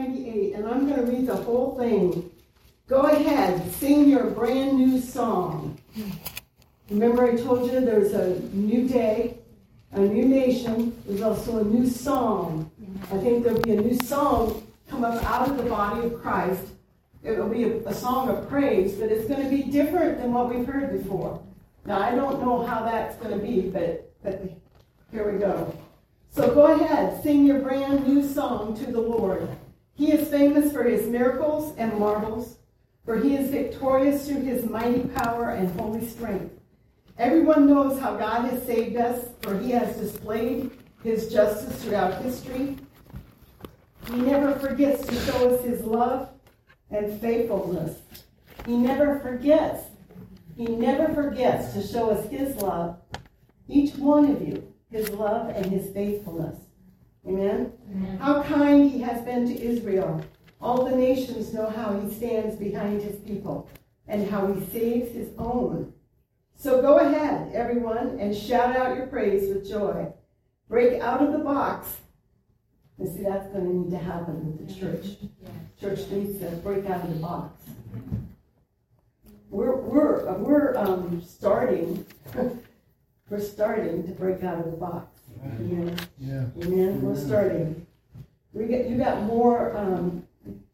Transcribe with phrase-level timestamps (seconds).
[0.00, 2.30] 98, and I'm going to read the whole thing.
[2.88, 5.78] Go ahead, sing your brand new song.
[6.88, 9.36] Remember, I told you there's a new day,
[9.92, 10.96] a new nation.
[11.06, 12.70] There's also a new song.
[13.12, 16.62] I think there'll be a new song come up out of the body of Christ.
[17.22, 20.32] It will be a, a song of praise, but it's going to be different than
[20.32, 21.42] what we've heard before.
[21.84, 24.42] Now, I don't know how that's going to be, but, but
[25.12, 25.76] here we go.
[26.30, 29.48] So go ahead, sing your brand new song to the Lord.
[30.00, 32.56] He is famous for his miracles and marvels,
[33.04, 36.58] for he is victorious through his mighty power and holy strength.
[37.18, 40.70] Everyone knows how God has saved us, for he has displayed
[41.04, 42.78] his justice throughout history.
[44.10, 46.30] He never forgets to show us his love
[46.90, 48.00] and faithfulness.
[48.64, 49.82] He never forgets.
[50.56, 52.96] He never forgets to show us his love,
[53.68, 56.56] each one of you, his love and his faithfulness.
[57.26, 57.72] Amen?
[57.90, 58.18] Amen?
[58.18, 60.24] How kind he has been to Israel.
[60.60, 63.68] All the nations know how he stands behind his people
[64.08, 65.92] and how he saves his own.
[66.56, 70.12] So go ahead, everyone, and shout out your praise with joy.
[70.68, 71.96] Break out of the box.
[72.98, 75.06] And see, that's going to need to happen with the church.
[75.80, 77.64] Church needs to break out of the box.
[79.48, 82.06] We're, we're, we're um, starting
[83.30, 85.09] we're starting to break out of the box.
[85.44, 85.98] Amen.
[86.18, 86.44] Yeah.
[86.62, 87.00] Amen.
[87.02, 87.86] We're starting.
[88.52, 90.26] We get you got more um,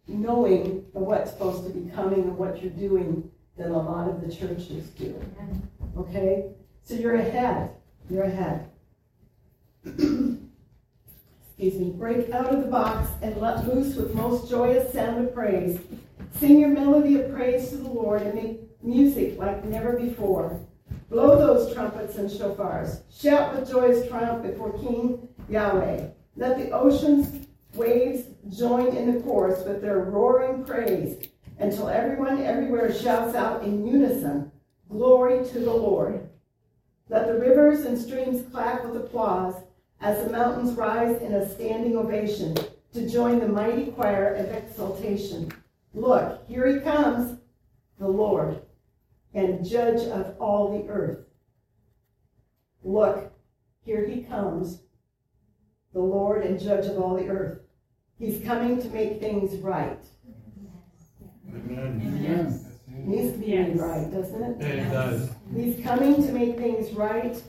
[0.09, 4.21] knowing of what's supposed to be coming and what you're doing than a lot of
[4.21, 5.21] the churches do.
[5.97, 6.53] Okay?
[6.83, 7.71] So you're ahead.
[8.11, 8.71] You're ahead.
[9.85, 10.41] Excuse
[11.59, 11.91] me.
[11.91, 15.79] Break out of the box and let loose with most joyous sound of praise.
[16.39, 20.61] Sing your melody of praise to the Lord and make music like never before.
[21.09, 23.03] Blow those trumpets and shofars.
[23.17, 26.09] Shout with joyous triumph before King Yahweh.
[26.35, 31.29] Let the ocean's waves join in the chorus with their roaring praise
[31.61, 34.51] until everyone everywhere shouts out in unison,
[34.89, 36.29] Glory to the Lord.
[37.09, 39.55] Let the rivers and streams clap with applause
[40.01, 42.57] as the mountains rise in a standing ovation
[42.95, 45.53] to join the mighty choir of exultation.
[45.95, 47.39] Look, here he comes,
[47.99, 48.61] the Lord
[49.37, 51.27] and judge of all the earth.
[52.83, 53.31] Look,
[53.85, 54.81] here he comes,
[55.93, 57.61] the Lord and judge of all the earth.
[58.19, 60.03] He's coming to make things right.
[61.55, 62.21] Amen.
[62.23, 62.65] Yes.
[62.89, 63.77] Needs to be yes.
[63.77, 64.63] right, doesn't it?
[64.63, 65.31] It does.
[65.55, 67.41] He's coming to make things right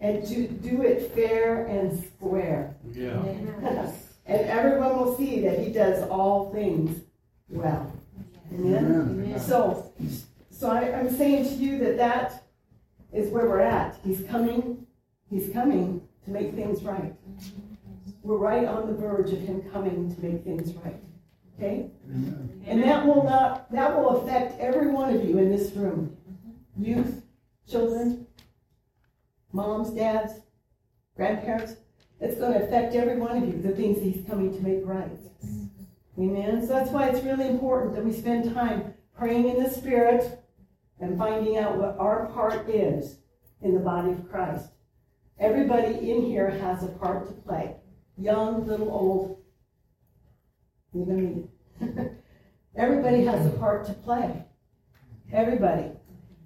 [0.00, 2.76] and to do it fair and square.
[2.92, 3.22] Yeah.
[4.26, 7.02] and everyone will see that he does all things
[7.48, 7.92] well.
[8.52, 8.84] Amen.
[8.84, 9.40] Amen.
[9.40, 9.92] So
[10.56, 12.44] so I, I'm saying to you that that
[13.12, 13.98] is where we're at.
[14.02, 14.86] He's coming.
[15.28, 17.14] He's coming to make things right.
[18.22, 20.96] We're right on the verge of him coming to make things right.
[21.56, 21.90] Okay?
[22.08, 22.62] Amen.
[22.66, 26.16] And that will not that will affect every one of you in this room.
[26.78, 27.22] Youth,
[27.68, 28.26] children,
[29.52, 30.32] moms, dads,
[31.16, 31.76] grandparents.
[32.20, 35.10] It's going to affect every one of you, the things he's coming to make right.
[36.18, 36.62] Amen.
[36.62, 40.42] So that's why it's really important that we spend time praying in the Spirit,
[41.00, 43.18] and finding out what our part is
[43.62, 44.68] in the body of Christ.
[45.38, 47.76] Everybody in here has a part to play.
[48.16, 49.42] Young, little, old,
[50.94, 51.88] even me.
[52.76, 54.44] Everybody has a part to play.
[55.32, 55.90] Everybody.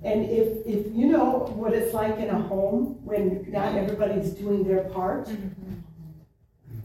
[0.03, 4.65] And if, if you know what it's like in a home when not everybody's doing
[4.65, 5.29] their part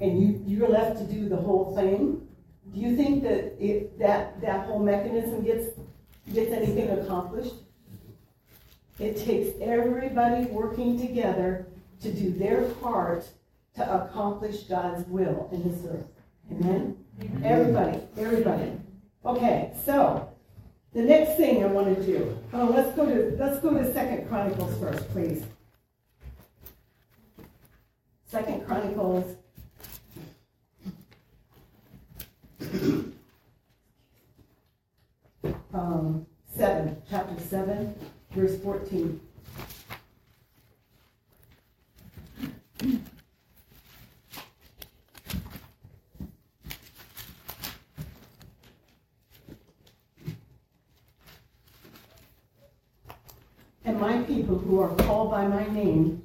[0.01, 2.27] and you, you're left to do the whole thing,
[2.73, 5.69] do you think that it, that, that whole mechanism gets
[6.34, 7.53] gets anything accomplished.
[9.00, 11.68] It takes everybody working together
[12.02, 13.28] to do their part
[13.75, 16.08] to accomplish God's will in this earth.
[16.52, 16.97] Amen?
[17.22, 17.44] Amen?
[17.44, 18.72] Everybody, everybody.
[19.25, 20.30] Okay, so
[20.94, 22.38] the next thing I want to do.
[22.53, 25.44] Oh, let's go to let's go to Second Chronicles first, please.
[28.28, 29.36] Second Chronicles
[35.75, 36.25] um,
[36.56, 37.95] 7, chapter 7,
[38.31, 39.19] verse 14.
[53.83, 56.24] And my people who are called by my name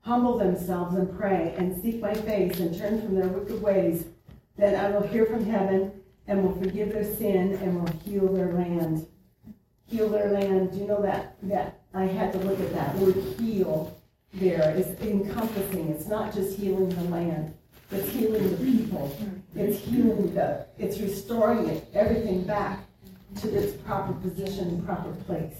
[0.00, 4.06] humble themselves and pray and seek my face and turn from their wicked ways,
[4.56, 8.52] then I will hear from heaven and will forgive their sin and will heal their
[8.52, 9.06] land.
[9.86, 10.72] Heal their land.
[10.72, 13.96] Do you know that that I had to look at that word heal
[14.34, 15.90] there is encompassing.
[15.90, 17.54] It's not just healing the land.
[17.90, 19.14] It's healing the people.
[19.54, 22.80] It's healing the, it's restoring it, everything back
[23.42, 25.56] to its proper position, proper place.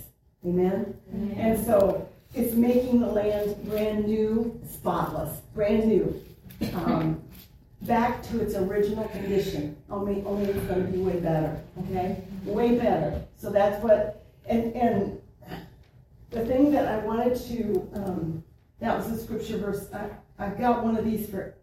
[0.47, 0.97] Amen?
[1.13, 1.37] Amen?
[1.39, 6.23] And so it's making the land brand new, spotless, brand new.
[6.75, 7.23] Um,
[7.83, 9.77] back to its original condition.
[9.91, 11.61] Only, only it's going to be way better.
[11.85, 13.23] Okay, way better.
[13.37, 14.25] So that's what.
[14.47, 15.21] And and
[16.31, 17.91] the thing that I wanted to.
[17.95, 18.45] Um,
[18.81, 19.89] that was a scripture verse.
[19.95, 20.09] I,
[20.41, 21.55] I've got one of these for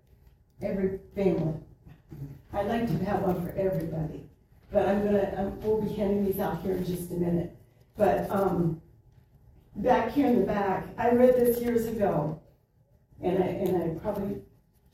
[0.62, 1.54] every family.
[2.54, 4.24] I'd like to have one for everybody,
[4.71, 5.33] but I'm gonna.
[5.38, 7.56] I'm, we'll be handing these out here in just a minute.
[7.98, 8.81] But um,
[9.75, 12.42] back here in the back, I read this years ago,
[13.21, 14.42] and I and I probably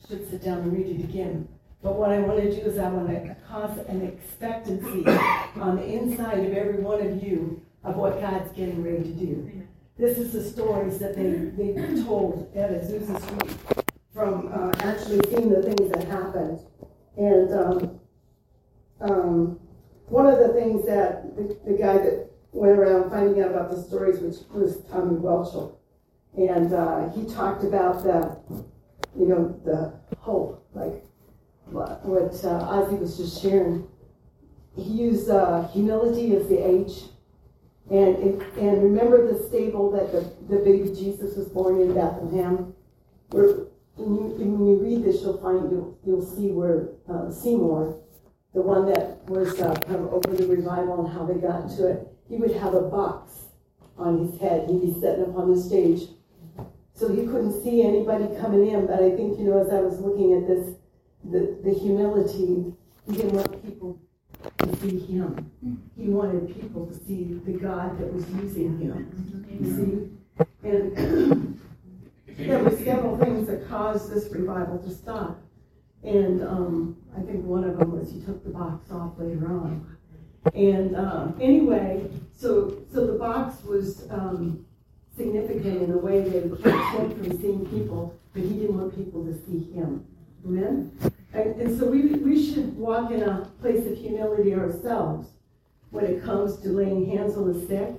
[0.08, 1.48] should sit down and read it again.
[1.82, 5.06] But what I want to do is I want to cause an expectancy
[5.60, 9.62] on the inside of every one of you of what God's getting ready to do.
[9.98, 13.56] This is the stories that they, they told at Azusa Street
[14.12, 16.60] from uh, actually seeing the things that happened.
[17.16, 18.00] And um,
[19.00, 19.60] um,
[20.06, 23.82] one of the things that the, the, guy that went around finding out about the
[23.82, 25.76] stories, which was Tommy Welchel,
[26.36, 28.36] and uh, he talked about the
[29.18, 31.04] you know, the hope, like
[31.66, 33.86] what, what uh, was just sharing.
[34.76, 37.04] He used uh, humility as the H.
[37.90, 40.20] And, it, and remember the stable that the,
[40.54, 42.74] the baby Jesus was born in Bethlehem?
[43.30, 43.66] Where,
[43.96, 47.98] when you, when you read this, you'll find, you'll, you'll see where uh, Seymour,
[48.54, 51.86] the one that was uh, kind of over the revival and how they got into
[51.88, 53.46] it, he would have a box
[53.96, 54.68] on his head.
[54.68, 56.08] He'd be sitting up on the stage
[56.96, 58.86] so he couldn't see anybody coming in.
[58.86, 60.76] But I think, you know, as I was looking at this,
[61.24, 62.72] the, the humility,
[63.06, 64.00] he didn't want people
[64.58, 65.50] to see him.
[65.96, 69.46] He wanted people to see the God that was using him.
[69.60, 70.46] You see?
[70.68, 71.60] And
[72.38, 75.38] there were several things that caused this revival to stop.
[76.02, 79.96] And um, I think one of them was he took the box off later on.
[80.54, 84.65] And uh, anyway, so so the box was um,
[85.16, 89.24] significant in a way that it kept from seeing people, but he didn't want people
[89.24, 90.06] to see him.
[90.44, 90.92] Amen?
[91.32, 95.28] And, and so we, we should walk in a place of humility ourselves
[95.90, 97.94] when it comes to laying hands on the sick.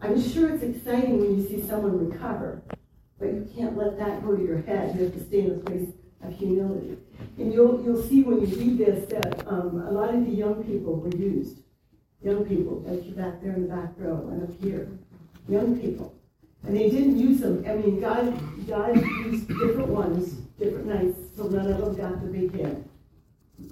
[0.00, 2.62] I'm sure it's exciting when you see someone recover,
[3.18, 4.96] but you can't let that go to your head.
[4.96, 5.88] You have to stay in a place
[6.22, 6.96] of humility.
[7.38, 10.64] And you'll, you'll see when you read this that um, a lot of the young
[10.64, 11.58] people were used.
[12.22, 14.88] Young people, like you back there in the back row and up here.
[15.48, 16.14] Young people.
[16.66, 17.64] And they didn't use them.
[17.66, 22.26] I mean, God, God used different ones, different nights, so none of them got the
[22.26, 22.84] big head.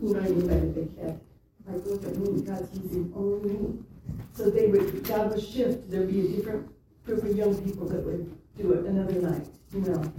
[0.01, 1.21] You know, you got a big head.
[1.67, 3.79] Like, look at me, God's using only me.
[4.33, 5.91] So they would, God would shift.
[5.91, 6.71] There'd be a different
[7.05, 10.13] group of young people that would do it another night, you know.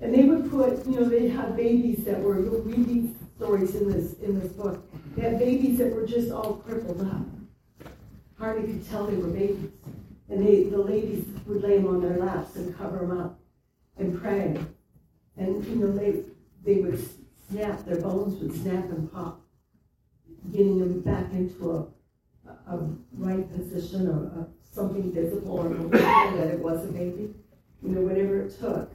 [0.00, 3.74] And they would put, you know, they had babies that were, you'll read these stories
[3.74, 4.84] in this, in this book.
[5.14, 7.92] They had babies that were just all crippled up.
[8.38, 9.70] Hardly could tell they were babies.
[10.28, 13.38] And they, the ladies would lay them on their laps and cover them up
[13.96, 14.56] and pray.
[15.36, 16.22] And, you know, they,
[16.64, 16.98] they would
[17.48, 19.40] snap, their bones would snap and pop,
[20.52, 22.78] getting them back into a, a
[23.12, 27.34] right position or a, something visible or that it was a baby.
[27.82, 28.92] You know, whatever it took,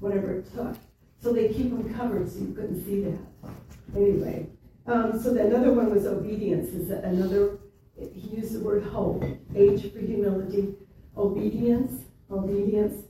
[0.00, 0.76] whatever it took.
[1.20, 3.52] So they keep them covered so you couldn't see that.
[3.94, 4.48] Anyway,
[4.86, 6.70] um, so the, another one was obedience.
[6.70, 7.58] Is another
[7.96, 9.22] he used the word hope,
[9.54, 10.74] H for humility,
[11.16, 13.06] obedience, obedience.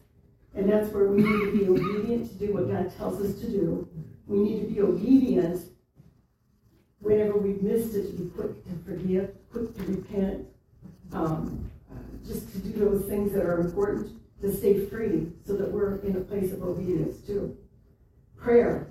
[0.55, 3.47] And that's where we need to be obedient to do what God tells us to
[3.49, 3.89] do.
[4.27, 5.67] We need to be obedient
[7.01, 10.47] whenever we've missed it, to be quick to forgive, quick to repent,
[11.13, 11.71] um,
[12.27, 16.17] just to do those things that are important to stay free so that we're in
[16.17, 17.57] a place of obedience too.
[18.37, 18.89] Prayer.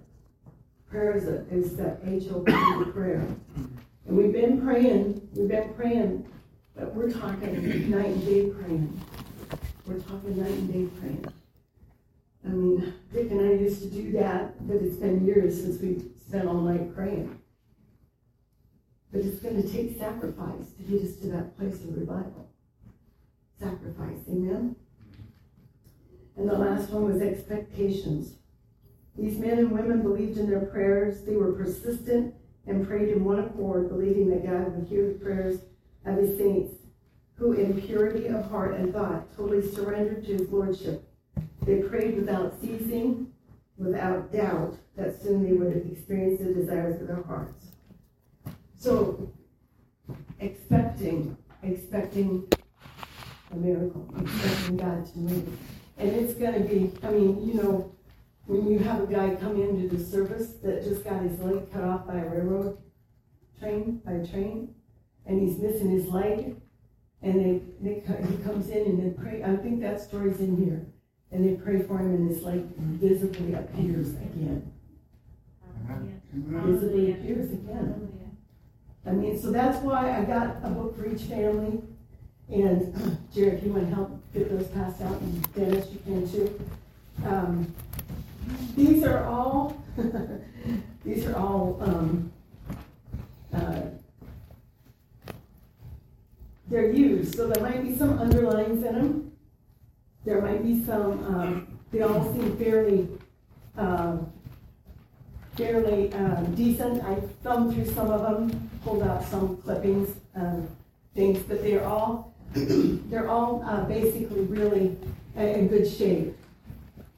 [0.90, 2.52] Prayer is, a, is the H-O-P
[2.92, 3.26] prayer.
[4.08, 6.26] And we've been praying, we've been praying,
[6.76, 9.02] but we're talking night and day praying.
[9.86, 11.26] We're talking night and day praying.
[12.46, 16.10] I mean, Dick and I used to do that, but it's been years since we've
[16.28, 17.40] spent all night praying.
[19.12, 22.50] But it's going to take sacrifice to get us to that place of revival.
[23.60, 24.76] Sacrifice, amen?
[26.38, 28.36] And the last one was expectations.
[29.18, 31.24] These men and women believed in their prayers.
[31.24, 32.34] They were persistent
[32.66, 35.60] and prayed in one accord, believing that God would hear the prayers
[36.06, 36.76] of his saints,
[37.36, 41.08] who in purity of heart and thought totally surrendered to his lordship.
[41.66, 43.32] They prayed without ceasing,
[43.78, 47.66] without doubt, that soon they would experience the desires of their hearts.
[48.78, 49.32] So,
[50.40, 52.48] expecting, expecting
[53.52, 55.60] a miracle, expecting God to move.
[55.98, 57.96] And it's going to be, I mean, you know,
[58.46, 61.84] when you have a guy come into the service that just got his leg cut
[61.84, 62.78] off by a railroad
[63.60, 64.74] train, by a train,
[65.26, 66.56] and he's missing his leg,
[67.22, 69.44] and they, they he comes in and they pray.
[69.44, 70.86] I think that story's in here,
[71.32, 74.72] and they pray for him, and his leg visibly appears again.
[76.34, 78.38] Visibly appears again.
[79.06, 81.82] I mean, so that's why I got a book for each family.
[82.50, 86.30] And Jared, if you want to help get those passed out, and Dennis, you can
[86.30, 86.60] too.
[87.26, 87.74] Um,
[88.76, 89.82] these are all,
[91.06, 92.32] these are all, um,
[93.54, 93.82] uh,
[96.70, 97.36] they're used.
[97.36, 99.32] So there might be some underlines in them.
[100.26, 103.08] There might be some, um, they all seem fairly,
[103.78, 104.32] um,
[105.58, 107.04] fairly um, decent.
[107.04, 110.68] I thumbed through some of them, pulled out some clippings, um,
[111.16, 114.98] things, but they're all, they're all uh, basically really
[115.36, 116.36] in good shape.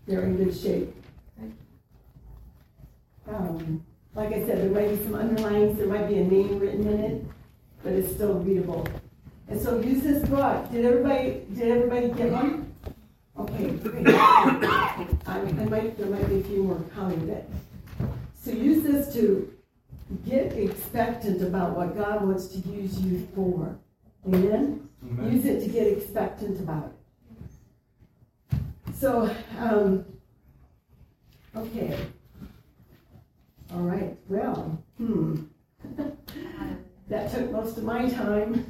[0.07, 0.93] They're in good shape.
[3.27, 3.83] Um,
[4.15, 6.99] like I said, there might be some underlines, there might be a name written in
[6.99, 7.25] it,
[7.81, 8.87] but it's still readable.
[9.47, 10.71] And so use this book.
[10.71, 12.73] Did everybody did everybody get one?
[13.37, 14.07] Okay, great.
[14.07, 17.47] I, I might there might be a few more coming, but
[18.41, 19.52] so use this to
[20.25, 23.77] get expectant about what God wants to use you for.
[24.27, 24.87] Amen?
[25.03, 25.33] Amen.
[25.33, 26.93] Use it to get expectant about it.
[28.95, 29.29] So,
[29.59, 30.05] um,
[31.55, 31.97] okay.
[33.73, 34.17] All right.
[34.29, 35.43] Well, hmm.
[37.09, 38.65] that took most of my time.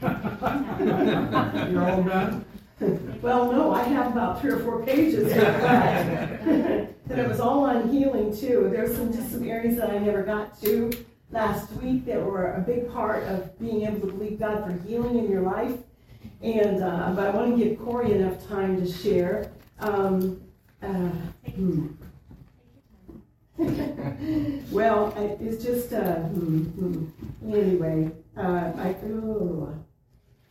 [1.70, 2.44] You're all done?
[3.22, 5.30] well, no, I have about three or four pages.
[5.32, 8.68] and it was all on healing too.
[8.70, 10.90] There's some just some areas that I never got to
[11.30, 15.18] last week that were a big part of being able to believe God for healing
[15.18, 15.78] in your life.
[16.42, 19.52] And uh, but I want to give Corey enough time to share.
[19.78, 20.42] Um,
[20.82, 21.10] uh,
[21.52, 21.86] hmm.
[24.72, 27.54] well, it's just uh, hmm, hmm.
[27.54, 28.10] anyway.
[28.36, 29.74] Uh, I oh,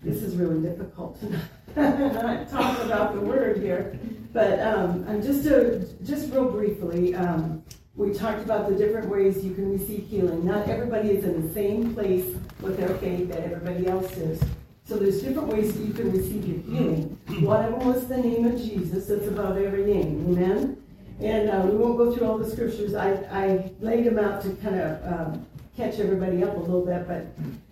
[0.04, 1.30] this is really difficult to
[1.76, 3.98] not talk about the word here.
[4.34, 7.16] But um, I'm just to, just real briefly.
[7.16, 7.64] Um,
[7.96, 10.44] we talked about the different ways you can receive healing.
[10.46, 12.26] Not everybody is in the same place
[12.60, 14.42] with their faith that everybody else is.
[14.86, 17.20] So there's different ways that you can receive your healing.
[17.46, 19.06] One of them was the name of Jesus.
[19.06, 20.26] That's above every name.
[20.28, 20.84] Amen.
[21.22, 22.96] And uh, we won't go through all the scriptures.
[22.96, 25.46] I, I laid them out to kind of um,
[25.76, 27.08] catch everybody up a little bit.
[27.08, 27.28] But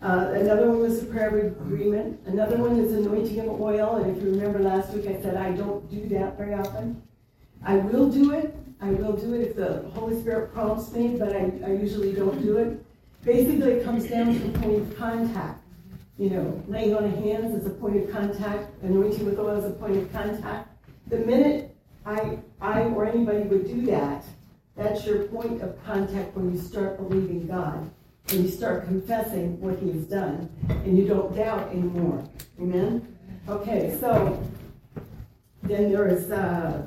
[0.05, 2.19] uh, another one was the prayer agreement.
[2.25, 3.97] Another one is anointing of oil.
[3.97, 7.01] And if you remember last week, I said I don't do that very often.
[7.63, 8.55] I will do it.
[8.81, 12.41] I will do it if the Holy Spirit prompts me, but I, I usually don't
[12.41, 12.83] do it.
[13.23, 15.63] Basically, it comes down to point of contact.
[16.17, 18.71] You know, laying on of hands is a point of contact.
[18.83, 20.69] Anointing with oil is a point of contact.
[21.07, 24.25] The minute I, I or anybody would do that,
[24.75, 27.89] that's your point of contact when you start believing God
[28.29, 32.23] and you start confessing what He has done and you don't doubt anymore.
[32.59, 33.17] Amen?
[33.49, 34.41] Okay, so
[35.63, 36.85] then there is, uh,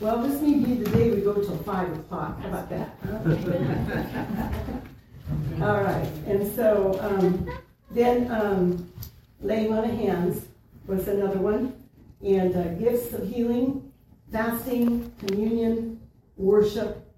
[0.00, 2.40] well, this may be the day we go till 5 o'clock.
[2.40, 2.96] How about that?
[5.62, 7.48] All right, and so um,
[7.90, 8.90] then um,
[9.40, 10.46] laying on of hands
[10.86, 11.74] was another one,
[12.22, 13.90] and uh, gifts of healing
[14.34, 16.00] fasting, communion,
[16.36, 17.08] worship.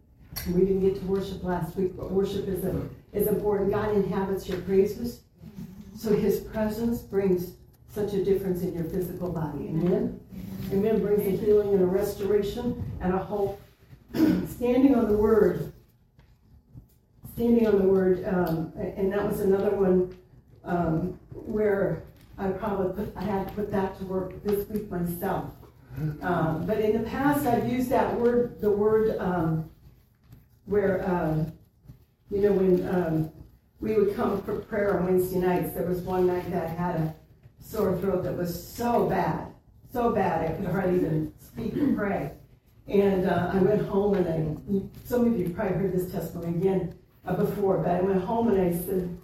[0.49, 3.71] We didn't get to worship last week, but worship is, a, is important.
[3.71, 5.23] God inhabits your praises.
[5.97, 7.55] So his presence brings
[7.89, 9.69] such a difference in your physical body.
[9.69, 10.21] Amen?
[10.71, 11.01] Amen.
[11.01, 13.63] Brings a healing and a restoration and a hope.
[14.15, 15.73] Standing on the word.
[17.33, 18.27] Standing on the word.
[18.27, 20.15] Um, and that was another one
[20.65, 22.03] um, where
[22.37, 25.47] I probably put, I had to put that to work this week myself.
[26.23, 29.71] Um, but in the past, I've used that word, the word um,
[30.67, 31.53] where, um,
[32.31, 33.31] you know, when um,
[33.81, 36.97] we would come for prayer on Wednesday nights, there was one night that I had
[36.97, 37.15] a
[37.61, 39.47] sore throat that was so bad,
[39.93, 42.33] so bad I could hardly even speak or pray.
[42.89, 46.95] And uh, I went home and I, some of you probably heard this testimony again
[47.25, 49.17] uh, before, but I went home and I said,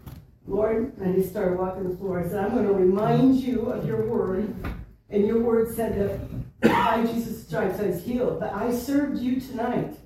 [0.46, 2.24] Lord, and I just started walking the floor.
[2.24, 4.52] I said, I'm going to remind you of your word.
[5.10, 6.20] And your word said that
[6.62, 8.40] by Jesus' stripes I was healed.
[8.40, 9.96] But I served you tonight.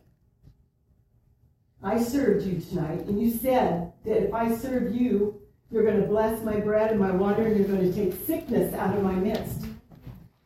[1.82, 3.06] I served you tonight.
[3.06, 7.00] And you said that if I serve you, you're going to bless my bread and
[7.00, 9.66] my water, and you're going to take sickness out of my midst.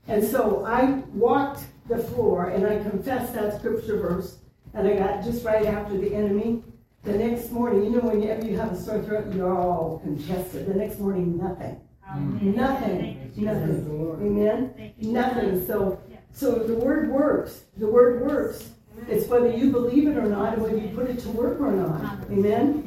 [0.08, 4.38] And so I walked the floor and I confessed that scripture verse,
[4.74, 6.62] and I got just right after the enemy.
[7.02, 10.66] The next morning, you know, whenever you have a sore throat, you're all congested.
[10.66, 11.80] The next morning, nothing.
[12.16, 13.32] Nothing.
[13.36, 14.16] Nothing.
[14.20, 14.92] Amen.
[14.98, 15.66] Nothing.
[15.66, 16.00] So
[16.32, 17.64] So the word works.
[17.76, 18.70] The word works.
[19.08, 21.72] It's whether you believe it or not, and whether you put it to work or
[21.72, 22.18] not.
[22.30, 22.82] Amen.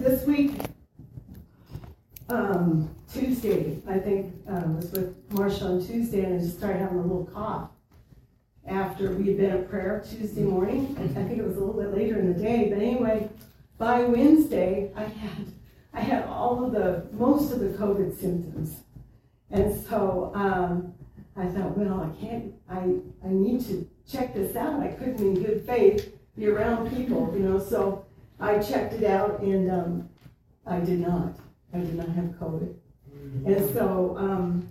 [0.00, 0.52] This week,
[2.28, 6.98] um, Tuesday, I think uh, was with Marsha on Tuesday, and I just started having
[6.98, 7.70] a little cough
[8.66, 10.96] after we had been at prayer Tuesday morning.
[10.98, 13.28] I think it was a little bit later in the day, but anyway,
[13.78, 15.46] by Wednesday, I had
[15.94, 18.80] I had all of the most of the COVID symptoms,
[19.50, 20.94] and so um,
[21.36, 22.54] I thought, well, I can't.
[22.68, 24.80] I I need to check this out.
[24.80, 27.58] I couldn't, in good faith, be around people, you know.
[27.58, 28.06] So
[28.40, 30.08] I checked it out, and um,
[30.66, 31.36] I did not.
[31.74, 32.74] I did not have COVID,
[33.46, 34.68] and so um,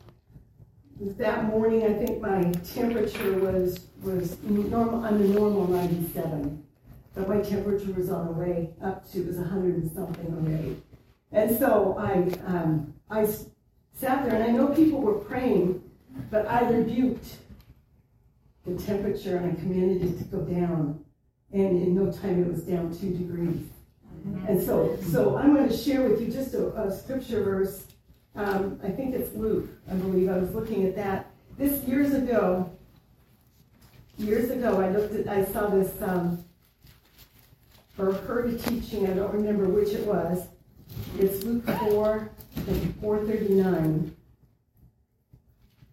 [1.00, 5.04] that morning, I think my temperature was was normal.
[5.04, 6.64] I'm normal 97,
[7.14, 10.82] but my temperature was on the way up to it was 100 and something already.
[11.32, 12.14] And so I
[12.46, 13.26] um, I
[13.94, 15.82] sat there, and I know people were praying,
[16.30, 17.36] but I rebuked
[18.66, 21.04] the temperature and I commanded it to go down,
[21.52, 23.68] and in no time it was down two degrees.
[24.48, 27.86] And so, so I'm going to share with you just a, a scripture verse
[28.36, 30.30] um, I think it's Luke, I believe.
[30.30, 31.32] I was looking at that.
[31.58, 32.72] This years ago,
[34.18, 36.44] years ago, I looked at, I saw this, um,
[37.98, 40.48] or heard a teaching, I don't remember which it was.
[41.18, 42.30] It's Luke 4,
[43.02, 44.16] 439.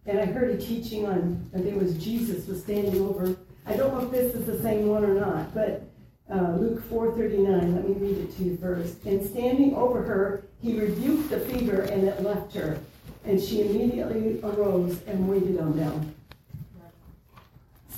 [0.05, 3.35] And I heard a teaching on, I think it was Jesus was standing over.
[3.65, 5.83] I don't know if this is the same one or not, but
[6.31, 7.75] uh, Luke 4:39.
[7.75, 9.03] Let me read it to you first.
[9.05, 12.79] And standing over her, he rebuked the fever, and it left her,
[13.25, 16.15] and she immediately arose and waited on them.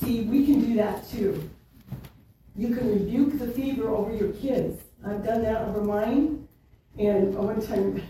[0.01, 1.49] See, we can do that too.
[2.55, 4.81] You can rebuke the fever over your kids.
[5.05, 6.40] I've done that over mine.
[7.01, 8.03] And one time,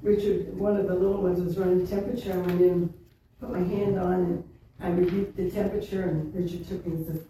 [0.00, 2.32] Richard, one of the little ones, was running temperature.
[2.32, 2.94] I went in,
[3.40, 4.44] put my hand on, and
[4.80, 7.26] I rebuked the temperature, and Richard took me and said,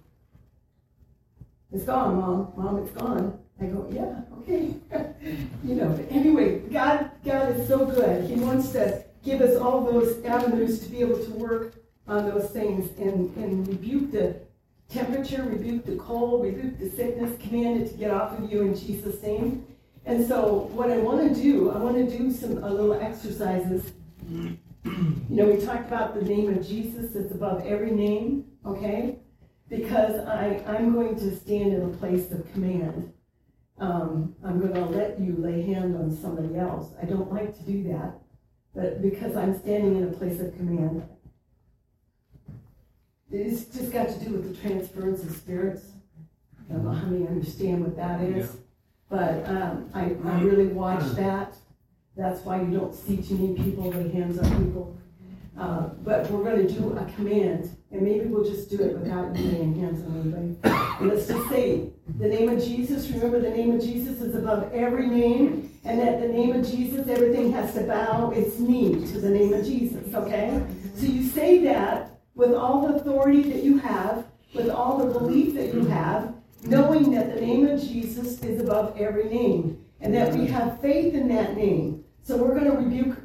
[1.73, 2.53] it's gone, mom.
[2.57, 3.37] Mom, it's gone.
[3.61, 4.75] I go, yeah, okay.
[5.65, 8.31] you know, but anyway, God, God is so good.
[8.31, 11.75] He wants to give us all those avenues to be able to work
[12.07, 14.37] on those things and, and rebuke the
[14.89, 18.77] temperature, rebuke the cold, rebuke the sickness, command it to get off of you in
[18.77, 19.67] Jesus' name.
[20.07, 23.93] And so what I want to do, I want to do some a little exercises.
[24.31, 24.59] You
[25.29, 29.19] know, we talked about the name of Jesus that's above every name, okay?
[29.69, 33.13] because I, I'm going to stand in a place of command.
[33.79, 36.93] Um, I'm going to let you lay hand on somebody else.
[37.01, 38.15] I don't like to do that,
[38.75, 41.07] but because I'm standing in a place of command,
[43.31, 45.83] it's just got to do with the transference of spirits.
[46.71, 48.61] I don't know how many understand what that is, yeah.
[49.09, 51.55] But um, I, I really watch that.
[52.17, 54.97] That's why you don't see too many people lay hands on people.
[55.59, 59.33] Uh, but we're going to do a command, and maybe we'll just do it without
[59.33, 60.57] laying hands on anybody.
[61.01, 63.09] Let's just say the name of Jesus.
[63.11, 67.09] Remember, the name of Jesus is above every name, and at the name of Jesus,
[67.09, 70.15] everything has to bow its knee to the name of Jesus.
[70.15, 70.63] Okay?
[70.95, 75.55] So you say that with all the authority that you have, with all the belief
[75.55, 80.33] that you have, knowing that the name of Jesus is above every name, and that
[80.35, 82.05] we have faith in that name.
[82.23, 83.17] So we're going to rebuke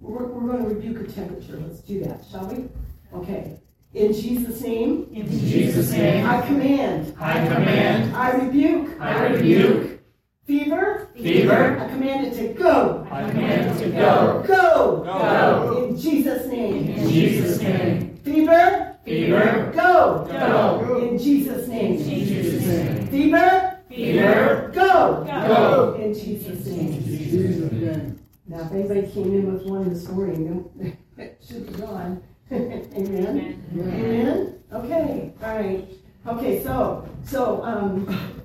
[0.00, 1.58] we're, we're going to rebuke a temperature.
[1.58, 2.68] Let's do that, shall we?
[3.14, 3.58] Okay.
[3.92, 5.10] In Jesus' name.
[5.12, 6.26] In Jesus' name.
[6.26, 7.14] I command.
[7.18, 8.16] I command.
[8.16, 9.00] I rebuke.
[9.00, 10.00] I rebuke.
[10.46, 11.08] Fever.
[11.14, 11.78] Fever.
[11.78, 13.06] I command it to go.
[13.10, 14.44] I command it to go.
[14.46, 15.02] Go.
[15.04, 15.84] Go.
[15.84, 16.88] In Jesus' name.
[16.88, 18.16] In Jesus' name.
[18.24, 18.89] Fever.
[19.04, 19.72] Fever.
[19.74, 20.26] Go.
[20.30, 21.06] Go.
[21.06, 21.94] In Jesus' name.
[21.94, 23.06] In Jesus' name.
[23.08, 23.78] Fever.
[23.88, 24.70] Fever.
[24.74, 25.24] Go.
[25.26, 25.94] Go.
[26.00, 26.92] In Jesus' name.
[26.94, 28.20] In Jesus' name.
[28.46, 32.22] Now, if anybody came in with one this morning, it should be gone.
[32.52, 32.92] Amen.
[32.96, 33.64] Amen.
[33.72, 34.62] Amen.
[34.72, 35.32] Okay.
[35.42, 35.88] All right.
[36.26, 36.62] Okay.
[36.62, 38.42] So, so um,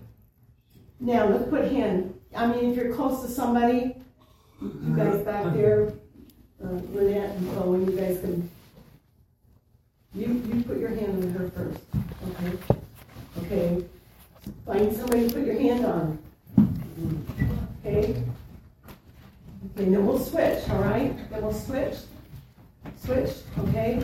[0.99, 2.13] now let's put hand.
[2.35, 3.95] I mean, if you're close to somebody,
[4.61, 5.93] you guys back there,
[6.63, 8.49] uh, Lynette and Owen, you guys can.
[10.15, 11.81] You you put your hand on her first.
[12.29, 12.57] Okay.
[13.39, 13.85] Okay.
[14.65, 16.19] Find somebody to put your hand on.
[17.85, 18.23] Okay.
[19.75, 21.29] Okay, then we'll switch, all right?
[21.29, 21.95] Then we'll switch.
[23.03, 24.01] Switch, okay?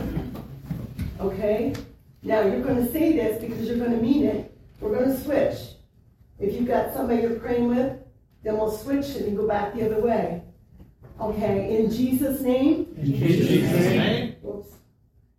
[1.18, 1.74] Okay?
[2.22, 4.54] Now you're going to say this because you're going to mean it.
[4.80, 5.76] We're going to switch.
[6.38, 7.96] If you've got somebody you're praying with,
[8.42, 10.42] then we'll switch and go back the other way.
[11.20, 12.94] Okay, in Jesus' name?
[12.98, 14.31] In Jesus' name.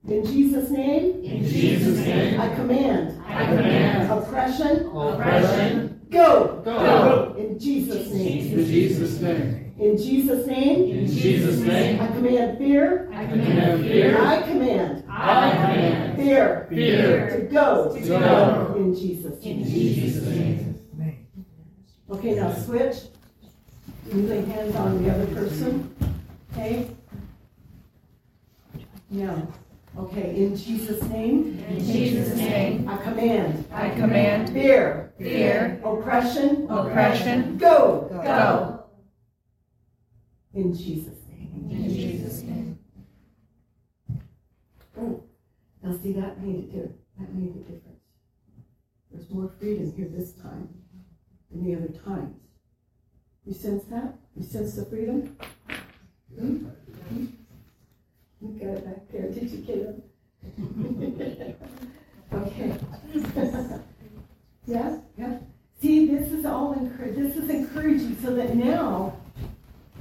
[0.07, 1.23] In Jesus' name?
[1.23, 2.39] In Jesus' name.
[2.39, 3.23] I command.
[3.25, 4.11] I command.
[4.11, 4.85] Oppression.
[4.87, 6.01] Oppression.
[6.11, 6.61] Go.
[6.65, 7.35] Go.
[7.37, 8.59] In Jesus' name.
[8.59, 9.73] In Jesus' name.
[9.79, 10.89] In Jesus' name.
[10.89, 12.01] In Jesus' name.
[12.01, 13.09] I command fear.
[13.13, 14.21] I command fear.
[14.21, 15.03] I command.
[15.09, 19.59] I command fear, fear to go, to go in Jesus' name.
[19.59, 19.69] in.
[19.69, 21.27] Jesus' name.
[22.11, 22.97] Okay, now switch.
[24.11, 25.95] You lay hands on the other person.
[26.51, 26.87] Okay?
[29.09, 29.47] Now,
[29.97, 37.57] okay, in Jesus' name, In Jesus' name, I command I command fear, fear, oppression, oppression,
[37.57, 38.85] go, go.
[40.53, 41.67] in Jesus' name.
[41.71, 42.79] In Jesus' name.
[44.99, 45.23] Oh,
[45.81, 47.99] now, see, that made it, that made a difference.
[49.11, 50.69] There's more freedom here this time
[51.51, 52.35] than the other times.
[53.45, 54.15] You sense that?
[54.35, 55.37] You sense the freedom?
[56.39, 56.67] Hmm?
[58.43, 61.57] You got it back there, did you get it?
[62.33, 62.73] Okay.
[64.65, 64.99] yes?
[65.19, 65.37] yeah.
[65.79, 69.15] See, this is all encourage, this is encouraging so that now,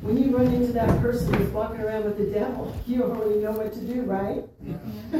[0.00, 3.50] when you run into that person who's walking around with the devil, you already know
[3.50, 4.44] what to do, right?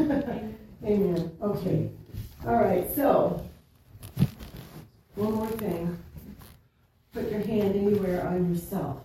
[0.85, 1.37] Amen.
[1.42, 1.90] Okay.
[2.46, 2.92] All right.
[2.96, 3.46] So,
[5.14, 5.98] one more thing.
[7.12, 9.02] Put your hand anywhere on yourself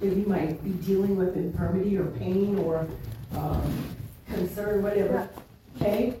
[0.00, 2.88] that you might be dealing with infirmity or pain or
[3.34, 3.96] um,
[4.28, 5.28] concern, whatever.
[5.76, 6.14] Okay.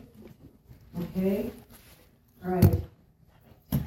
[1.16, 1.50] Okay.
[2.44, 2.82] All right.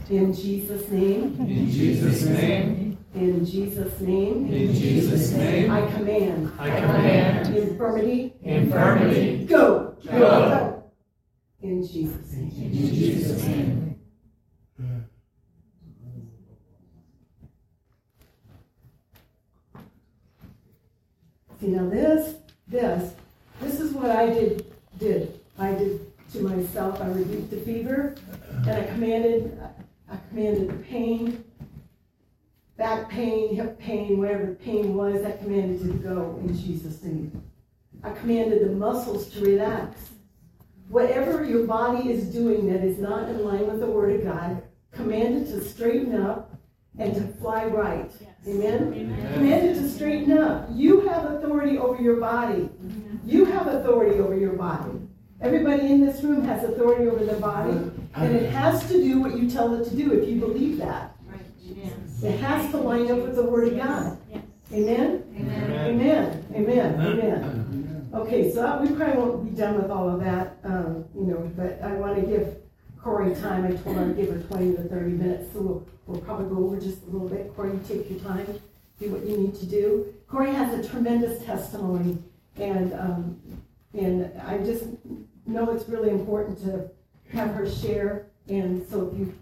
[0.09, 1.35] In Jesus' name.
[1.39, 4.51] In Jesus' name, In Jesus' name.
[4.53, 6.51] in Jesus' name, I command.
[6.59, 8.33] I command Infirmity.
[8.41, 9.95] infirmity, Go.
[10.05, 10.83] Go.
[11.61, 12.51] In Jesus' name.
[12.55, 13.99] in Jesus' name.
[21.59, 22.35] See, now this,
[22.69, 23.13] this,
[23.61, 25.39] this is what I did, did.
[25.57, 27.01] I did to myself.
[27.01, 28.15] I rebuked the fever,
[28.49, 29.59] and I commanded,
[30.09, 31.43] I commanded the pain,
[32.77, 37.43] back pain, hip pain, whatever the pain was, I commanded to go in Jesus' name.
[38.03, 40.11] I commanded the muscles to relax.
[40.87, 44.61] Whatever your body is doing that is not in line with the Word of God,
[44.91, 46.48] command it to straighten up
[46.99, 48.11] and to fly right.
[48.47, 49.33] Amen?
[49.33, 50.69] Commanded to straighten up.
[50.71, 52.69] You have authority over your body.
[53.25, 54.91] You have authority over your body.
[55.41, 57.71] Everybody in this room has authority over their body,
[58.15, 61.15] and it has to do what you tell it to do if you believe that.
[62.21, 64.17] It has to line up with the Word of God.
[64.73, 65.23] Amen?
[65.37, 66.45] Amen.
[66.53, 67.01] Amen.
[67.01, 68.09] Amen.
[68.13, 71.79] Okay, so we probably won't be done with all of that, um, you know, but
[71.81, 72.57] I want to give
[73.01, 73.65] Corey time.
[73.65, 76.63] I told her I'd give her 20 to 30 minutes, so we'll, we'll probably go
[76.65, 77.53] over just a little bit.
[77.55, 78.45] Corey, you take your time,
[78.99, 80.13] do what you need to do.
[80.27, 82.17] Corey has a tremendous testimony,
[82.57, 83.39] and um,
[83.93, 84.83] and I just
[85.45, 86.89] know it's really important to
[87.31, 88.27] have her share.
[88.47, 89.33] And so if you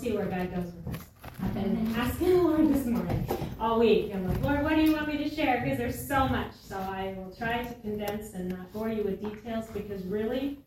[0.00, 1.02] see where God goes with this.
[1.42, 3.26] I've been asking the Lord this morning,
[3.60, 4.10] all week.
[4.14, 5.60] I'm like, Lord, what do you want me to share?
[5.62, 6.52] Because there's so much.
[6.54, 10.58] So I will try to condense and not bore you with details because really,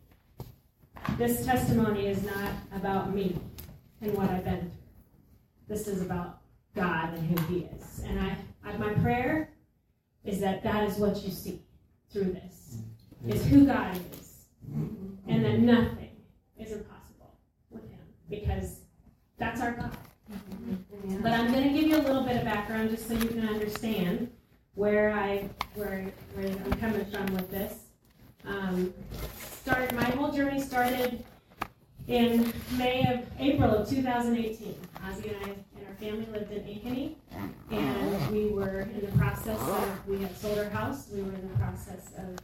[1.18, 3.36] this testimony is not about me
[4.00, 4.70] and what I've been through.
[5.66, 6.38] This is about
[6.76, 8.02] God and who He is.
[8.06, 9.50] And I, I my prayer
[10.24, 11.60] is that that is what you see
[12.12, 12.78] through this,
[13.26, 14.44] is who God is,
[15.26, 16.16] and that nothing
[16.56, 17.34] is impossible
[17.70, 17.98] with Him
[18.30, 18.83] because
[19.38, 19.96] that's our God.
[21.22, 23.46] But I'm going to give you a little bit of background just so you can
[23.48, 24.30] understand
[24.74, 27.74] where I where where I'm coming from with this.
[28.46, 28.92] Um,
[29.62, 31.24] started my whole journey started
[32.06, 34.74] in May of April of 2018.
[35.06, 37.14] Ozzy and I and our family lived in Ankeny,
[37.70, 41.08] and we were in the process of we had sold our house.
[41.12, 42.38] We were in the process of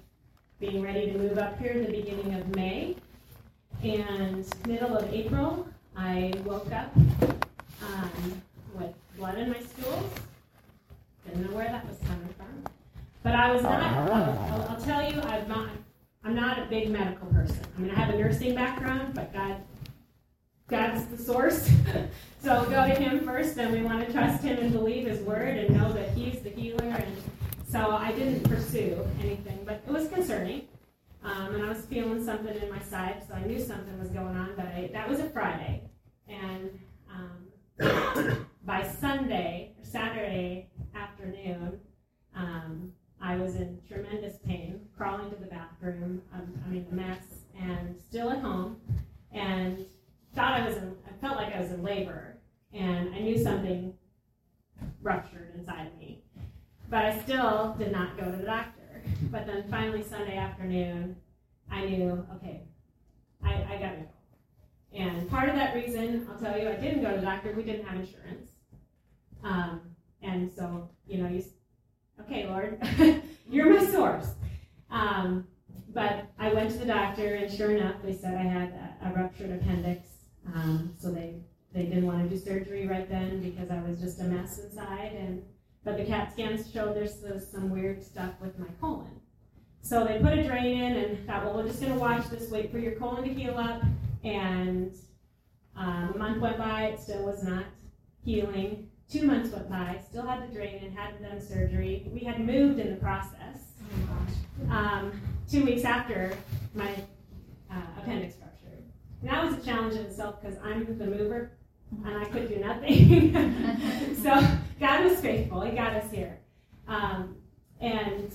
[0.59, 2.96] being ready to move up here at the beginning of May,
[3.83, 5.66] and middle of April,
[6.02, 8.42] I woke up um,
[8.74, 10.10] with blood in my stools.
[11.26, 12.64] Didn't know where that was coming from.
[13.22, 15.68] But I was not, I'll, I'll, I'll tell you, I'm not,
[16.24, 17.60] I'm not a big medical person.
[17.76, 19.56] I mean, I have a nursing background, but God,
[20.68, 21.70] God's the source.
[22.42, 25.58] so go to Him first, and we want to trust Him and believe His word
[25.58, 26.82] and know that He's the healer.
[26.82, 27.14] And
[27.68, 30.66] so I didn't pursue anything, but it was concerning.
[31.22, 34.34] Um, and I was feeling something in my side, so I knew something was going
[34.34, 34.54] on.
[34.56, 35.82] But I, that was a Friday,
[36.30, 36.78] and
[37.10, 41.80] um, by Sunday or Saturday afternoon,
[42.34, 46.22] um, I was in tremendous pain, crawling to the bathroom.
[46.32, 47.24] Um, I mean, a mess,
[47.58, 48.80] and still at home,
[49.32, 49.84] and
[50.34, 50.94] thought I was in.
[51.06, 52.38] I felt like I was in labor,
[52.72, 53.94] and I knew something
[55.02, 56.22] ruptured inside of me.
[56.88, 59.02] But I still did not go to the doctor.
[59.30, 61.16] But then finally Sunday afternoon,
[61.70, 62.62] I knew, okay,
[63.44, 64.08] I, I gotta go.
[64.94, 67.53] And part of that reason, I'll tell you, I didn't go to the doctor.
[67.53, 68.50] We didn't have insurance.
[69.44, 69.81] Um,
[70.22, 71.44] and so, you know, you,
[72.20, 72.83] okay, Lord,
[73.48, 74.33] you're my source.
[74.90, 75.46] Um,
[75.92, 79.12] but I went to the doctor, and sure enough, they said I had a, a
[79.14, 80.09] ruptured appendix.
[80.55, 81.37] Um, so they,
[81.72, 85.12] they didn't want to do surgery right then because I was just a mess inside.
[85.12, 85.42] And
[85.85, 87.16] but the CAT scans showed there's,
[87.50, 89.20] some weird stuff with my colon.
[89.83, 92.50] So they put a drain in and thought, well, we're just going to watch this,
[92.50, 93.83] wait for your colon to heal up.
[94.24, 94.94] And
[95.76, 97.64] um, a month went by, it still was not
[98.24, 98.88] healing.
[99.11, 102.09] Two months went by, still had the drain in, hadn't done surgery.
[102.12, 103.72] We had moved in the process.
[104.70, 106.37] Um, two weeks after,
[106.74, 106.94] my
[107.70, 108.85] uh, appendix ruptured.
[109.20, 111.52] And that was a challenge in itself because I'm the mover
[112.04, 113.33] and I could do nothing.
[114.22, 114.46] so
[114.78, 116.38] God was faithful; He got us here.
[116.87, 117.37] Um,
[117.80, 118.33] and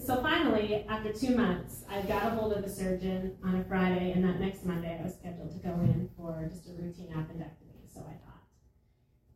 [0.00, 4.12] so finally, after two months, I got a hold of the surgeon on a Friday,
[4.12, 7.92] and that next Monday I was scheduled to go in for just a routine appendectomy.
[7.92, 8.44] So I thought.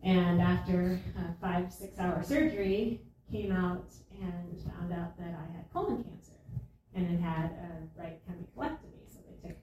[0.03, 5.73] And after a five six hour surgery, came out and found out that I had
[5.73, 6.35] colon cancer
[6.95, 9.13] and it had a right hemicolectomy.
[9.13, 9.57] So they took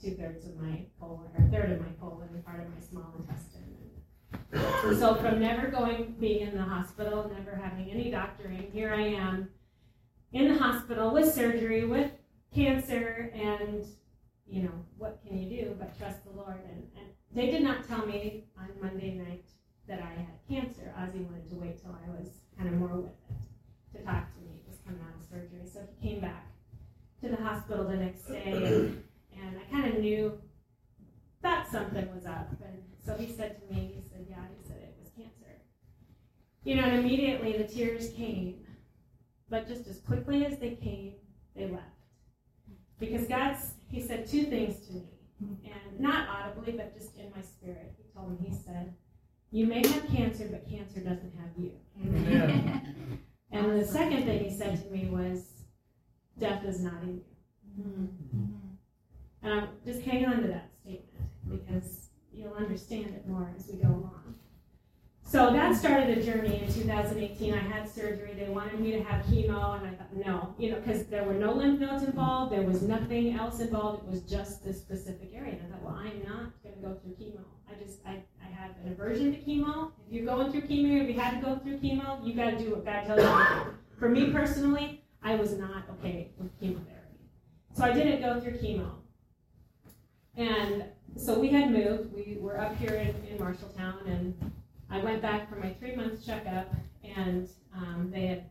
[0.00, 2.80] two thirds of my colon, or a third of my colon, and part of my
[2.80, 3.64] small intestine.
[4.52, 9.02] And so from never going, being in the hospital, never having any doctoring, here I
[9.02, 9.50] am
[10.32, 12.10] in the hospital with surgery, with
[12.54, 13.84] cancer, and
[14.46, 16.60] you know what can you do but trust the Lord?
[16.70, 19.44] And, and they did not tell me on Monday night
[19.88, 20.92] that I had cancer.
[20.98, 24.40] Ozzy wanted to wait till I was kind of more with it to talk to
[24.40, 24.60] me.
[24.68, 26.46] Just coming out of surgery, so he came back
[27.22, 29.02] to the hospital the next day, and,
[29.40, 30.38] and I kind of knew
[31.42, 32.48] that something was up.
[32.64, 35.60] And so he said to me, he said, "Yeah," he said it was cancer.
[36.64, 38.60] You know, and immediately the tears came,
[39.50, 41.14] but just as quickly as they came,
[41.54, 41.84] they left.
[42.98, 45.04] Because God's, he said two things to me,
[45.64, 47.94] and not audibly, but just in my spirit.
[47.96, 48.94] He told me, he said,
[49.50, 51.72] "You may have cancer, but cancer doesn't have you."
[52.04, 53.18] Amen.
[53.50, 55.58] And the second thing he said to me was,
[56.38, 57.20] death is not in
[57.76, 58.08] you.
[59.42, 63.78] And I'm just hang on to that statement because you'll understand it more as we
[63.80, 64.34] go along.
[65.28, 67.52] So that started a journey in 2018.
[67.52, 68.32] I had surgery.
[68.34, 71.34] They wanted me to have chemo, and I thought, no, you know, because there were
[71.34, 72.50] no lymph nodes involved.
[72.50, 74.04] There was nothing else involved.
[74.04, 75.52] It was just this specific area.
[75.52, 77.44] And I thought, well, I'm not going to go through chemo.
[77.70, 79.92] I just, I, I have an aversion to chemo.
[80.06, 82.58] If you're going through chemo, if you had to go through chemo, you got to
[82.58, 83.74] do what God tells you.
[83.98, 87.28] For me personally, I was not okay with chemotherapy.
[87.74, 88.92] So I didn't go through chemo.
[90.38, 90.84] And
[91.18, 92.14] so we had moved.
[92.14, 94.52] We were up here in, in Marshalltown, and
[94.90, 96.72] I went back for my three month checkup,
[97.04, 98.44] and um, they had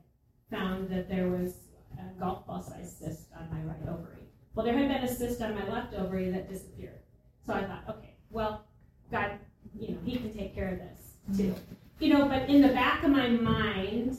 [0.52, 1.56] found that there was
[1.97, 4.23] a golf ball sized cyst on my right ovary.
[4.54, 7.00] Well, there had been a cyst on my left ovary that disappeared.
[7.45, 8.65] So I thought, okay, well,
[9.12, 9.32] God,
[9.80, 11.56] you know, He can take care of this too.
[12.00, 14.17] You know, but in the back of my mind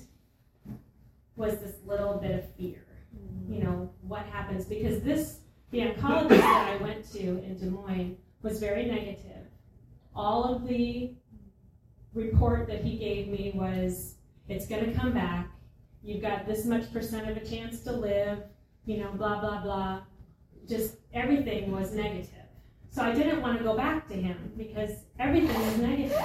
[1.37, 2.85] was this little bit of fear.
[3.49, 4.65] You know, what happens?
[4.65, 5.39] Because this,
[5.71, 9.47] the oncologist that I went to in Des Moines was very negative.
[10.15, 11.15] All of the
[12.15, 14.15] report that he gave me was
[14.49, 15.49] it's going to come back.
[16.03, 18.41] You've got this much percent of a chance to live,
[18.87, 20.01] you know, blah, blah, blah.
[20.69, 22.31] Just everything was negative.
[22.91, 26.25] So I didn't want to go back to him because everything was negative.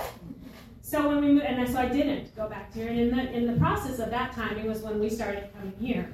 [0.81, 2.89] So when we moved, and so I didn't go back to here.
[2.89, 6.13] And in the in the process of that timing was when we started coming here.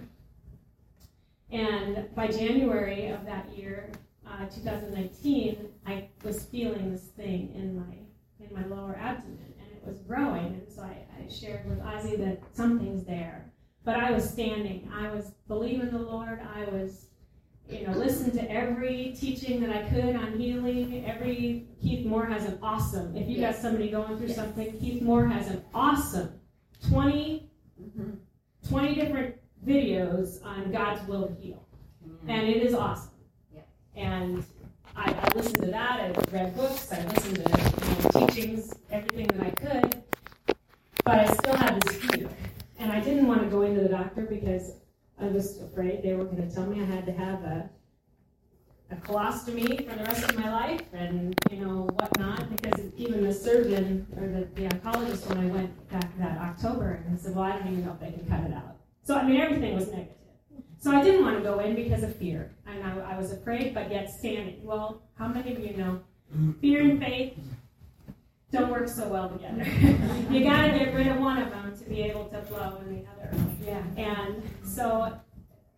[1.52, 3.90] And by January of that year,
[4.28, 7.96] uh, 2019, I was feeling this thing in my
[8.40, 9.49] in my lower abdomen,
[9.90, 10.46] was growing.
[10.46, 13.52] And so I, I shared with Ozzy that something's there.
[13.84, 14.90] But I was standing.
[14.94, 16.40] I was believing the Lord.
[16.56, 17.08] I was,
[17.68, 21.06] you know, listening to every teaching that I could on healing.
[21.06, 23.16] Every Keith Moore has an awesome.
[23.16, 23.56] If you Yes.
[23.56, 24.36] got somebody going through Yes.
[24.36, 26.30] something, Keith Moore has an awesome
[26.90, 27.50] 20,
[27.82, 28.10] mm-hmm.
[28.70, 31.66] 20 different videos on God's will to heal,
[32.28, 33.12] and it is awesome.
[33.54, 33.62] Yeah.
[33.96, 34.46] And
[34.96, 36.00] I, I listened to that.
[36.02, 36.92] I read books.
[36.92, 39.79] I listened to you know, teachings, everything that I could.
[41.10, 42.30] But I still had this fear,
[42.78, 44.74] and I didn't want to go into the doctor because
[45.20, 47.68] I was afraid they were going to tell me I had to have a
[48.92, 52.52] a colostomy for the rest of my life, and you know whatnot.
[52.56, 57.20] Because even the surgeon or the, the oncologist, when I went back that October, and
[57.20, 59.42] said, "Well, I don't even know if they can cut it out." So I mean,
[59.42, 60.14] everything was negative.
[60.78, 63.74] So I didn't want to go in because of fear, and I, I was afraid,
[63.74, 64.64] but yet standing.
[64.64, 66.02] Well, how many of you know
[66.62, 67.34] fear and faith?
[68.52, 69.64] Don't work so well together.
[70.32, 72.96] you got to get rid of one of them to be able to flow in
[72.96, 73.32] the other.
[73.64, 73.84] Yeah.
[73.98, 75.20] And so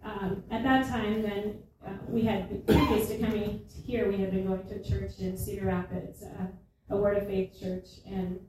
[0.03, 4.45] um, at that time, then uh, we had previous to coming here, we had been
[4.45, 6.47] going to a church in Cedar Rapids, uh,
[6.89, 8.39] a Word of Faith church, and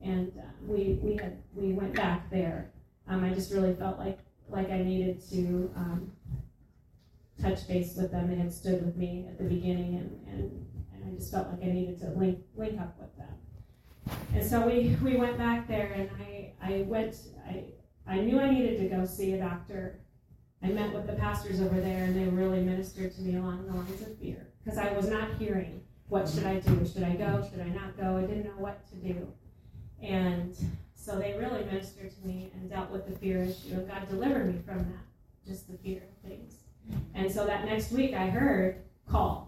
[0.00, 2.72] and uh, we we had we went back there.
[3.08, 6.12] Um, I just really felt like like I needed to um,
[7.40, 8.28] touch base with them.
[8.28, 11.62] They had stood with me at the beginning, and, and, and I just felt like
[11.62, 13.28] I needed to link link up with them.
[14.34, 17.16] And so we, we went back there, and I I went
[17.48, 17.64] I
[18.06, 20.00] I knew I needed to go see a doctor.
[20.62, 23.74] I met with the pastors over there, and they really ministered to me along the
[23.74, 26.86] lines of fear because I was not hearing what should I do?
[26.90, 27.46] Should I go?
[27.50, 28.16] Should I not go?
[28.16, 29.28] I didn't know what to do.
[30.02, 30.56] And
[30.94, 34.60] so they really ministered to me and dealt with the fear issue, God delivered me
[34.64, 36.54] from that, just the fear of things.
[37.14, 39.47] And so that next week I heard, call.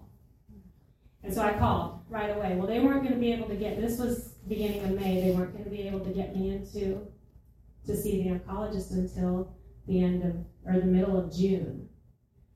[1.23, 2.57] And so I called right away.
[2.57, 5.31] Well, they weren't going to be able to get, this was beginning of May, they
[5.33, 7.07] weren't going to be able to get me into
[7.87, 9.55] to see the oncologist until
[9.87, 11.89] the end of, or the middle of June.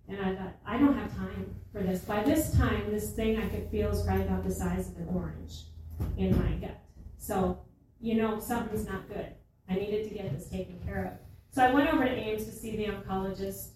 [0.08, 2.00] And I thought, I don't have time for this.
[2.02, 5.08] By this time, this thing I could feel is probably about the size of an
[5.14, 5.64] orange
[6.16, 6.78] in my gut.
[7.18, 7.60] So,
[8.00, 9.28] you know, something's not good.
[9.68, 11.54] I needed to get this taken care of.
[11.54, 13.68] So I went over to Ames to see the oncologist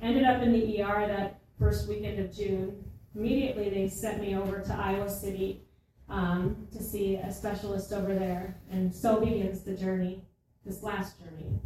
[0.00, 2.84] Ended up in the ER that first weekend of June.
[3.14, 5.62] Immediately, they sent me over to Iowa City
[6.08, 8.60] um, to see a specialist over there.
[8.70, 10.24] And so begins the journey,
[10.64, 11.60] this last journey.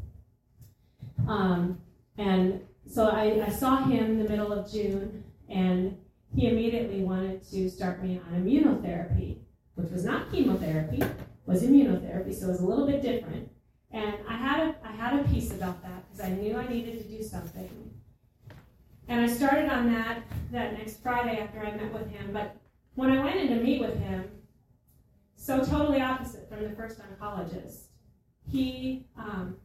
[1.28, 1.80] Um,
[2.18, 5.96] and so I, I saw him in the middle of June, and
[6.34, 9.38] he immediately wanted to start me on immunotherapy,
[9.74, 11.02] which was not chemotherapy,
[11.46, 13.50] was immunotherapy, so it was a little bit different.
[13.90, 16.98] And I had a, I had a peace about that because I knew I needed
[16.98, 17.91] to do something.
[19.12, 20.22] And I started on that
[20.52, 22.30] that next Friday after I met with him.
[22.32, 22.56] But
[22.94, 24.24] when I went in to meet with him,
[25.36, 27.88] so totally opposite from the first oncologist,
[28.50, 29.56] he um,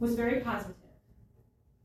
[0.00, 0.74] was very positive.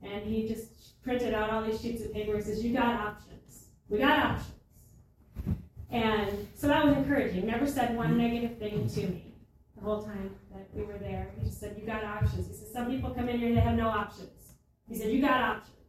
[0.01, 2.35] And he just printed out all these sheets of paper.
[2.37, 3.65] He says, You got options.
[3.87, 5.59] We got options.
[5.91, 7.45] And so that was encouraging.
[7.45, 9.35] Never said one negative thing to me
[9.75, 11.29] the whole time that we were there.
[11.37, 12.47] He just said, You got options.
[12.47, 14.55] He said, Some people come in here, and they have no options.
[14.89, 15.82] He said, You got options.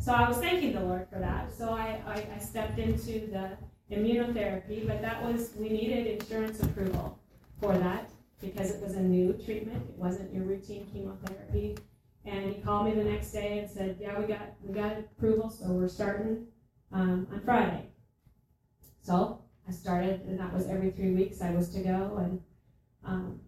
[0.00, 1.52] So I was thanking the Lord for that.
[1.54, 3.58] So I, I, I stepped into the
[3.90, 7.18] immunotherapy, but that was, we needed insurance approval
[7.60, 9.84] for that because it was a new treatment.
[9.88, 11.76] It wasn't your routine chemotherapy.
[12.24, 15.48] And he called me the next day and said, "Yeah, we got we got approval,
[15.48, 16.46] so we're starting
[16.92, 17.90] um, on Friday."
[19.00, 22.42] So I started, and that was every three weeks I was to go, and
[23.04, 23.40] um,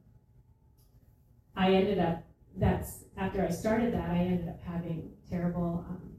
[1.55, 2.23] I ended up.
[2.57, 6.10] That's after I started that, I ended up having terrible um,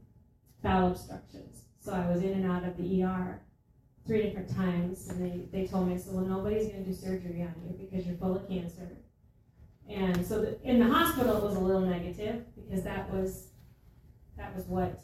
[0.62, 1.62] bowel obstructions.
[1.80, 3.40] So I was in and out of the ER
[4.06, 7.42] three different times, and they, they told me, so well, nobody's going to do surgery
[7.42, 8.98] on you because you're full of cancer.
[9.88, 13.48] And so the, in the hospital, it was a little negative because that was
[14.36, 15.00] that was what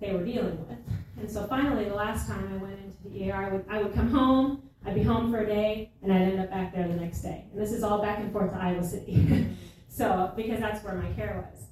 [0.00, 0.78] they were dealing with.
[1.18, 3.94] And so finally, the last time I went into the ER, I would, I would
[3.94, 6.96] come home, I'd be home for a day, and I'd end up back there the
[6.96, 7.44] next day.
[7.52, 9.46] And this is all back and forth to Iowa City.
[9.88, 11.66] so, because that's where my care was.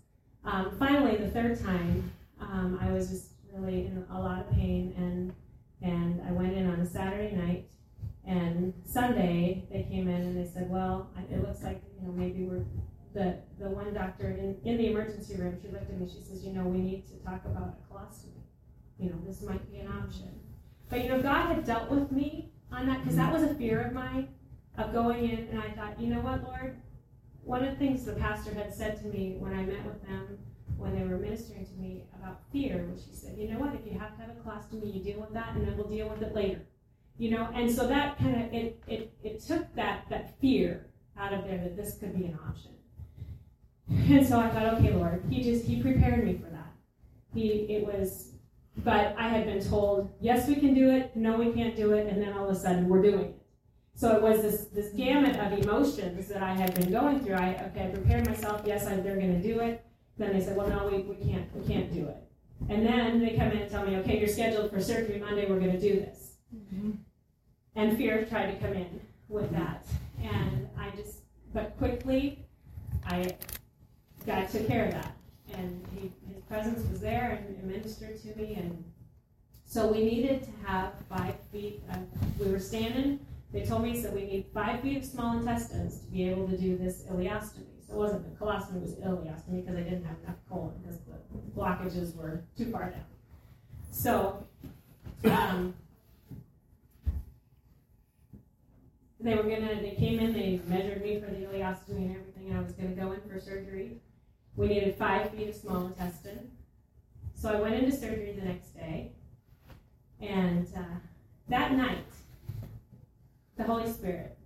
[0.45, 4.95] Um, finally, the third time, um, I was just really in a lot of pain,
[4.97, 5.33] and
[5.83, 7.69] and I went in on a Saturday night,
[8.27, 12.45] and Sunday they came in and they said, well, it looks like you know maybe
[12.45, 12.65] we're
[13.15, 15.59] the the one doctor in, in the emergency room.
[15.63, 16.09] She looked at me.
[16.09, 18.43] She says, you know, we need to talk about a colostomy.
[18.99, 20.29] You know, this might be an option.
[20.89, 23.83] But you know, God had dealt with me on that because that was a fear
[23.83, 24.29] of mine
[24.79, 26.77] of going in, and I thought, you know what, Lord.
[27.43, 30.39] One of the things the pastor had said to me when I met with them
[30.81, 33.99] when they were ministering to me about fear, she said, you know what, if you
[33.99, 36.35] have to have a colostomy, you deal with that, and then we'll deal with it
[36.35, 36.63] later.
[37.19, 40.87] You know, and so that kind of it, it it took that that fear
[41.19, 42.73] out of there that this could be an option.
[43.91, 46.73] And so I thought, okay, Lord, He just He prepared me for that.
[47.35, 48.33] He it was,
[48.79, 52.07] but I had been told, yes, we can do it, no, we can't do it,
[52.07, 53.43] and then all of a sudden we're doing it.
[53.95, 57.35] So it was this this gamut of emotions that I had been going through.
[57.35, 58.63] I okay, I prepared myself.
[58.65, 59.85] Yes, I, they're going to do it.
[60.21, 62.19] Then they said, well, no, we, we can't, we can't do it.
[62.69, 65.59] And then they come in and tell me, okay, you're scheduled for surgery Monday, we're
[65.59, 66.35] going to do this.
[66.55, 66.91] Mm-hmm.
[67.75, 69.01] And fear tried to come in
[69.31, 69.87] with that.
[70.23, 71.21] And I just,
[71.55, 72.45] but quickly,
[73.07, 73.35] I
[74.27, 75.17] God took care of that.
[75.55, 78.57] And he, his presence was there and, and ministered to me.
[78.57, 78.85] And
[79.65, 81.81] so we needed to have five feet.
[81.91, 83.21] Of, we were standing.
[83.55, 86.59] They told me, so we need five feet of small intestines to be able to
[86.59, 87.80] do this ileostomy.
[87.91, 91.61] It wasn't the colostomy, it was ileostomy because I didn't have enough colon because the
[91.61, 93.05] blockages were too far down.
[93.91, 94.47] So,
[95.25, 95.75] um,
[99.19, 102.59] they were gonna, they came in, they measured me for the ileostomy and everything, and
[102.59, 104.01] I was gonna go in for surgery.
[104.57, 106.51] We needed five feet of small intestine.
[107.35, 109.13] So I went into surgery the next day,
[110.21, 110.99] and uh,
[111.49, 112.05] that night,
[113.57, 114.39] the Holy Spirit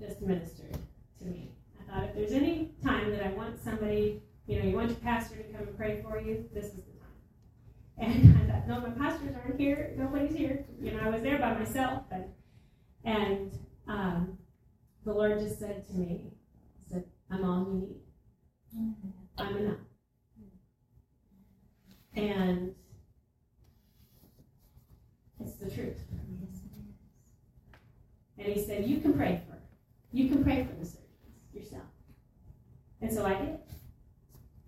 [0.00, 0.78] just ministered
[1.18, 1.50] to me.
[1.88, 4.98] I thought if there's any time that I want somebody, you know, you want your
[4.98, 6.98] pastor to come and pray for you, this is the time.
[7.98, 9.94] And I thought, no, my pastors aren't here.
[9.96, 10.64] Nobody's here.
[10.80, 12.24] You know, I was there by myself, and
[13.04, 13.52] and
[13.86, 14.38] um,
[15.04, 16.32] the Lord just said to me,
[16.84, 18.94] He said, "I'm all you need.
[19.38, 19.78] I'm enough."
[22.14, 22.74] And
[25.40, 25.98] it's the truth.
[28.38, 29.62] And He said, "You can pray for her.
[30.12, 30.97] You can pray for surgeons
[31.58, 31.84] yourself."
[33.00, 33.58] And so I did.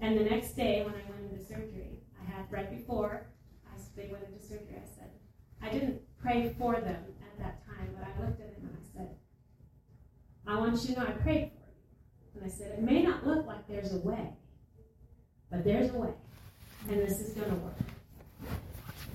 [0.01, 3.26] And the next day, when I went into surgery, I had right before
[3.66, 5.11] I, they went into surgery, I said,
[5.62, 8.99] I didn't pray for them at that time, but I looked at them and I
[8.99, 9.16] said,
[10.47, 12.43] I want you to know I prayed for you.
[12.43, 14.30] And I said, it may not look like there's a way,
[15.51, 16.14] but there's a way,
[16.88, 17.76] and this is going to work.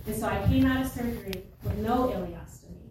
[0.05, 2.89] And so I came out of surgery with no ileostomy.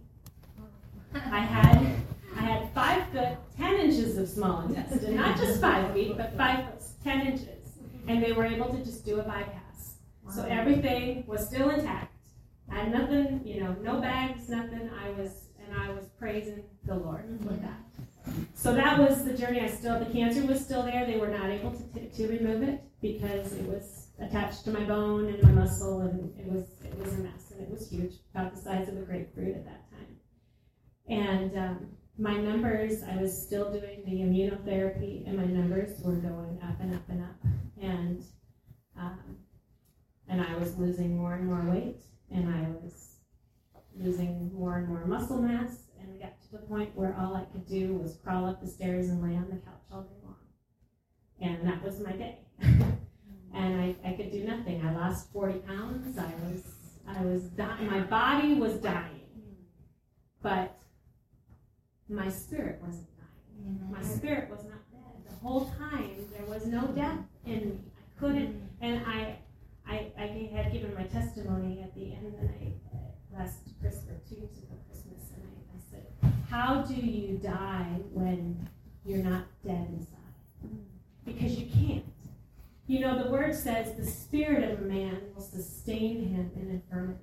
[1.15, 1.97] I had
[2.37, 6.65] I had five foot ten inches of small intestine, not just five feet, but five
[6.65, 7.79] foot ten inches,
[8.09, 9.95] and they were able to just do a bypass.
[10.35, 12.11] So everything was still intact.
[12.71, 14.91] I had nothing, you know, no bags, nothing.
[15.05, 17.79] I was, and I was praising the Lord with that.
[18.55, 19.61] So that was the journey.
[19.61, 21.05] I still, the cancer was still there.
[21.05, 24.83] They were not able to, t- to remove it because it was attached to my
[24.85, 28.15] bone and my muscle, and it was, it was a mess, and it was huge,
[28.35, 30.17] about the size of a grapefruit at that time.
[31.07, 31.87] And um,
[32.19, 36.95] my numbers, I was still doing the immunotherapy, and my numbers were going up and
[36.95, 37.37] up and up,
[37.81, 38.25] and
[38.97, 39.37] um,
[40.29, 43.17] and I was losing more and more weight, and I was
[43.97, 47.45] losing more and more muscle mass, and I got to the point where all I
[47.53, 50.37] could do was crawl up the stairs and lay on the couch all day long,
[51.41, 52.39] and that was my day.
[52.63, 54.87] and I, I could do nothing.
[54.87, 56.17] I lost forty pounds.
[56.17, 56.63] I was
[57.09, 57.91] I was dying.
[57.91, 59.21] My body was dying,
[60.43, 60.79] but
[62.09, 63.79] my spirit wasn't dying.
[63.79, 63.93] Mm-hmm.
[63.93, 65.25] My spirit was not dead.
[65.29, 67.79] The whole time there was no death in me.
[67.97, 68.85] I couldn't, mm-hmm.
[68.85, 69.37] and I,
[69.87, 74.21] I, I had given my testimony at the end of the night uh, last Christmas,
[74.29, 78.69] two years ago Christmas, and I, I said, "How do you die when
[79.05, 80.19] you're not dead inside?
[80.65, 80.77] Mm-hmm.
[81.25, 82.05] Because you can't.
[82.87, 87.21] You know, the word says the spirit of a man will sustain him in infirmity."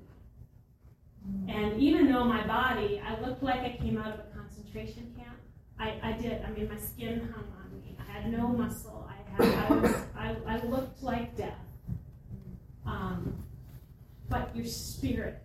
[1.48, 4.24] And even though my body, I looked like I came out of a
[4.72, 5.38] concentration camp.
[5.80, 6.44] I, I did.
[6.44, 7.98] I mean, my skin hung on me.
[8.00, 9.10] I had no muscle.
[9.10, 9.72] I had.
[9.72, 11.54] I, was, I, I looked like death.
[12.86, 13.44] Um,
[14.30, 15.42] but your spirit.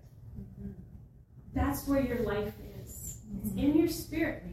[1.55, 2.53] That's where your life
[2.83, 3.18] is.
[3.43, 4.45] It's in your spirit,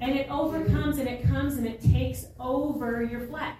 [0.00, 3.56] and it overcomes and it comes and it takes over your flesh.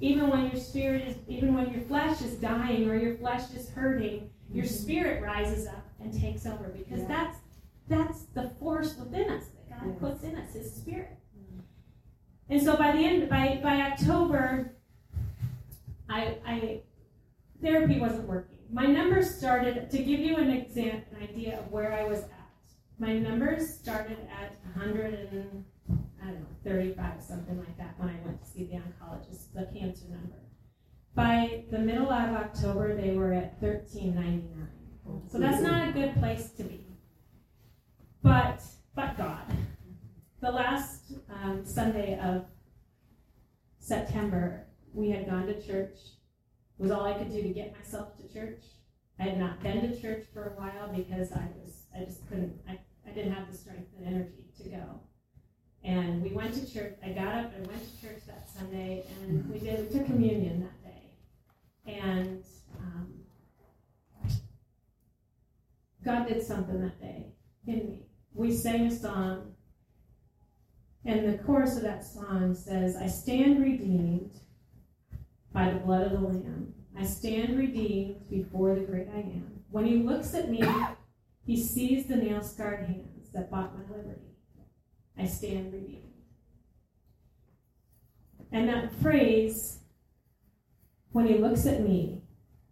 [0.00, 3.70] Even when your spirit is, even when your flesh is dying or your flesh is
[3.70, 7.08] hurting, your spirit rises up and takes over because Yeah.
[7.08, 7.38] that's
[7.88, 9.98] that's the force within us that God Yes.
[10.00, 11.18] puts in us, His Spirit.
[11.38, 11.60] Mm.
[12.50, 14.76] And so by the end, by by October,
[16.08, 16.80] I, I
[17.62, 18.58] therapy wasn't working.
[18.72, 22.30] My numbers started to give you an exam, an idea of where I was at.
[22.98, 25.64] My numbers started at 100 and
[26.22, 29.68] I don't know 35, something like that, when I went to see the oncologist, the
[29.78, 30.36] cancer number.
[31.14, 34.68] By the middle of October, they were at 1399.
[35.30, 36.83] So that's not a good place to be.
[38.24, 38.62] But
[38.96, 39.44] but God.
[40.40, 42.46] The last um, Sunday of
[43.78, 45.98] September, we had gone to church.
[46.78, 48.62] It was all I could do to get myself to church.
[49.20, 52.58] I had not been to church for a while because I was I just couldn't
[52.66, 55.00] I, I didn't have the strength and energy to go.
[55.84, 56.96] And we went to church.
[57.04, 60.60] I got up and went to church that Sunday, and we did we took communion
[60.60, 61.92] that day.
[61.92, 62.42] And
[62.80, 63.12] um,
[66.02, 67.34] God did something that day
[67.66, 68.06] in me.
[68.34, 69.54] We sang a song,
[71.04, 74.40] and the chorus of that song says, I stand redeemed
[75.52, 76.74] by the blood of the Lamb.
[76.98, 79.60] I stand redeemed before the great I am.
[79.70, 80.64] When he looks at me,
[81.46, 84.20] he sees the nail scarred hands that bought my liberty.
[85.16, 86.00] I stand redeemed.
[88.50, 89.78] And that phrase,
[91.12, 92.22] when he looks at me,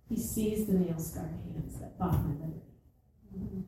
[0.08, 2.60] he sees the nail scarred hands that bought my liberty.
[3.36, 3.60] Mm-hmm.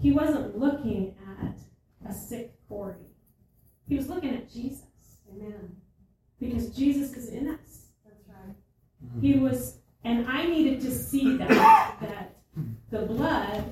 [0.00, 1.58] He wasn't looking at
[2.08, 2.94] a sick Corey.
[3.88, 4.84] He was looking at Jesus.
[5.32, 5.76] Amen.
[6.38, 7.86] Because Jesus is in us.
[8.04, 8.54] That's right.
[9.04, 9.20] Mm-hmm.
[9.20, 11.48] He was, and I needed to see that,
[12.00, 12.36] that
[12.90, 13.64] the blood,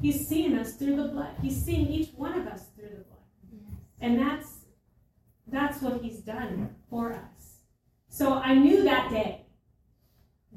[0.00, 1.34] he's seeing us through the blood.
[1.42, 3.18] He's seeing each one of us through the blood.
[4.00, 4.54] And that's
[5.50, 7.60] that's what he's done for us.
[8.10, 9.46] So I knew that day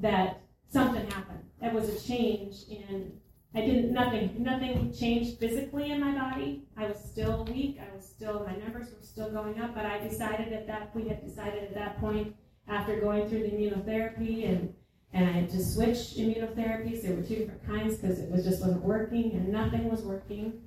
[0.00, 1.44] that something happened.
[1.60, 3.12] There was a change in
[3.54, 6.62] I didn't nothing nothing changed physically in my body.
[6.76, 7.78] I was still weak.
[7.80, 11.08] I was still my numbers were still going up, but I decided at that we
[11.08, 12.34] had decided at that point
[12.68, 14.74] after going through the immunotherapy and
[15.14, 17.02] and I had to switch immunotherapies.
[17.02, 20.60] There were two different kinds because it was just wasn't working and nothing was working.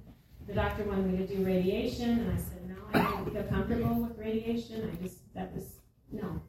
[0.47, 2.75] The doctor wanted me to do radiation, and I said no.
[2.93, 4.91] I don't feel comfortable with radiation.
[4.91, 5.79] I just that was
[6.11, 6.39] no,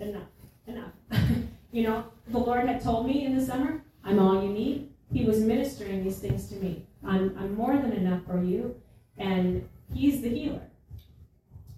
[0.00, 0.28] enough,
[0.66, 0.90] enough.
[1.70, 5.24] you know, the Lord had told me in the summer, "I'm all you need." He
[5.24, 6.86] was ministering these things to me.
[7.04, 8.74] I'm I'm more than enough for you,
[9.18, 10.68] and He's the healer.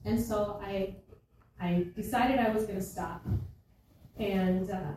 [0.04, 0.96] And so I
[1.60, 3.24] I decided I was going to stop,
[4.18, 4.70] and.
[4.70, 4.92] Uh,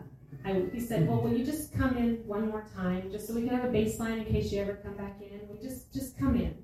[0.45, 3.41] I, he said, "Well, will you just come in one more time, just so we
[3.47, 5.41] can have a baseline in case you ever come back in?
[5.49, 6.55] We just just come in,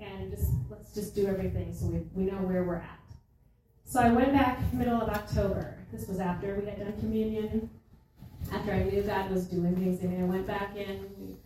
[0.00, 2.98] and just let's just do everything so we, we know where we're at."
[3.84, 5.78] So I went back middle of October.
[5.92, 7.70] This was after we had done communion,
[8.52, 10.22] after I knew God was doing things in me.
[10.22, 11.36] I went back in,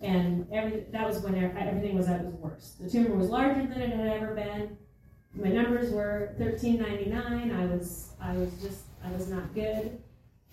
[0.00, 2.82] and every that was when everything was at its worst.
[2.82, 4.76] The tumor was larger than it had ever been.
[5.34, 7.52] My numbers were 1399.
[7.52, 9.98] I was I was just I was not good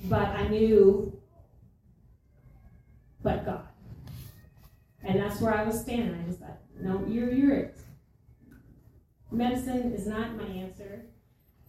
[0.06, 1.18] but I knew,
[3.22, 3.68] but God.
[5.04, 6.20] And that's where I was standing.
[6.20, 7.78] I just thought, no, you're, you're it.
[9.32, 11.06] Medicine is not my answer.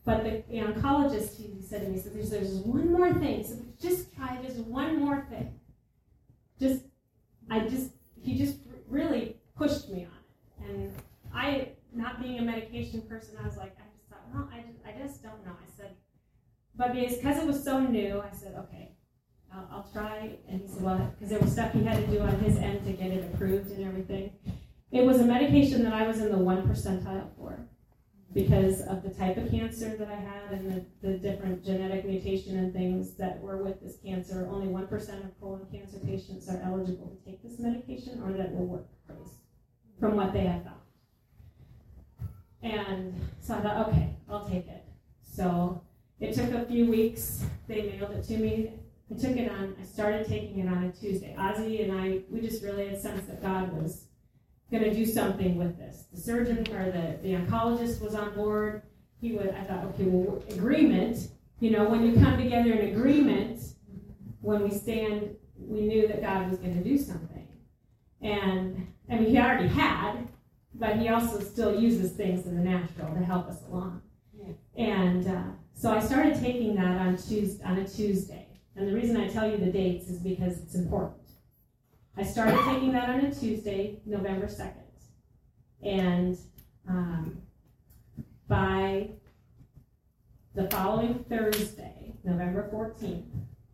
[0.05, 3.42] But the, the oncologist, he said to me, so there's, there's one more thing.
[3.44, 5.59] So just try just one more thing.
[6.61, 6.82] Just,
[7.50, 7.90] I just,
[8.20, 10.70] he just really pushed me on it.
[10.70, 10.94] And
[11.34, 14.78] I, not being a medication person, I was like, I just thought, well, I just,
[14.86, 15.52] I just don't know.
[15.52, 15.96] I said,
[16.76, 18.92] but because it was so new, I said, okay,
[19.55, 20.36] I'll, I'll try.
[20.48, 22.84] And he said, well, because there was stuff he had to do on his end
[22.84, 24.32] to get it approved and everything.
[24.92, 27.66] It was a medication that I was in the one percentile for
[28.35, 32.59] because of the type of cancer that I had and the, the different genetic mutation
[32.59, 34.49] and things that were with this cancer.
[34.51, 34.93] Only 1%
[35.24, 38.87] of colon cancer patients are eligible to take this medication or that will work
[40.01, 40.80] from what they have found.
[42.62, 44.85] And so I thought, okay, I'll take it.
[45.22, 45.80] So
[46.18, 47.45] it took a few weeks.
[47.68, 48.72] They mailed it to me.
[49.11, 51.37] I took it on, I started taking it on a Tuesday.
[51.39, 54.03] Ozzy and I, we just really had sensed that God was
[54.78, 56.06] going to do something with this.
[56.12, 58.82] The surgeon or the, the oncologist was on board.
[59.20, 61.28] He would, I thought, okay, well, agreement,
[61.60, 63.60] you know, when you come together in agreement,
[64.40, 67.46] when we stand, we knew that God was going to do something.
[68.20, 70.26] And, I mean, he already had,
[70.74, 74.02] but he also still uses things in the natural to help us along.
[74.36, 74.54] Yeah.
[74.76, 75.42] And, uh,
[75.76, 78.48] so I started taking that on Tuesday, on a Tuesday.
[78.76, 81.23] And the reason I tell you the dates is because it's important.
[82.16, 84.72] I started taking that on a Tuesday, November 2nd.
[85.82, 86.38] And
[86.88, 87.42] um,
[88.46, 89.08] by
[90.54, 93.24] the following Thursday, November 14th,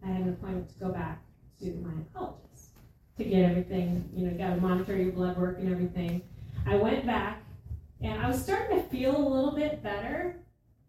[0.03, 1.22] I had an appointment to go back
[1.61, 2.68] to my oncologist
[3.18, 6.22] to get everything, you know, you got to monitor your blood work and everything.
[6.66, 7.43] I went back
[8.01, 10.41] and I was starting to feel a little bit better.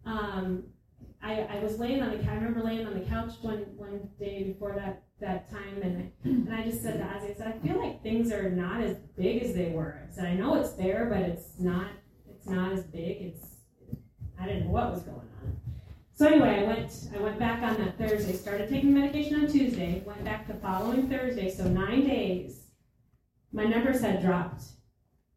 [0.06, 0.64] Um,
[1.24, 4.44] I, I was laying on the I remember laying on the couch one one day
[4.44, 7.68] before that that time and I, and I just said to Ozzy, I said, I
[7.68, 10.02] feel like things are not as big as they were.
[10.10, 11.88] I said, I know it's there, but it's not
[12.28, 13.22] it's not as big.
[13.22, 13.46] It's
[14.40, 15.58] I didn't know what was going on.
[16.14, 20.02] So anyway, I went I went back on that Thursday, started taking medication on Tuesday,
[20.06, 22.68] went back the following Thursday, so nine days.
[23.54, 24.64] My numbers had dropped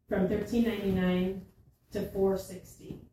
[0.09, 1.45] from thirteen ninety nine
[1.91, 3.04] to four sixty.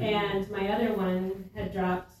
[0.00, 2.12] And my other one had dropped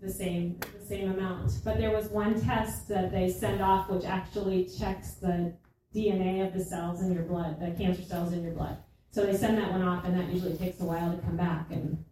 [0.00, 1.52] the same the same amount.
[1.64, 5.54] But there was one test that they send off which actually checks the
[5.94, 8.78] DNA of the cells in your blood, the cancer cells in your blood.
[9.10, 11.70] So they send that one off, and that usually takes a while to come back.
[11.70, 12.04] And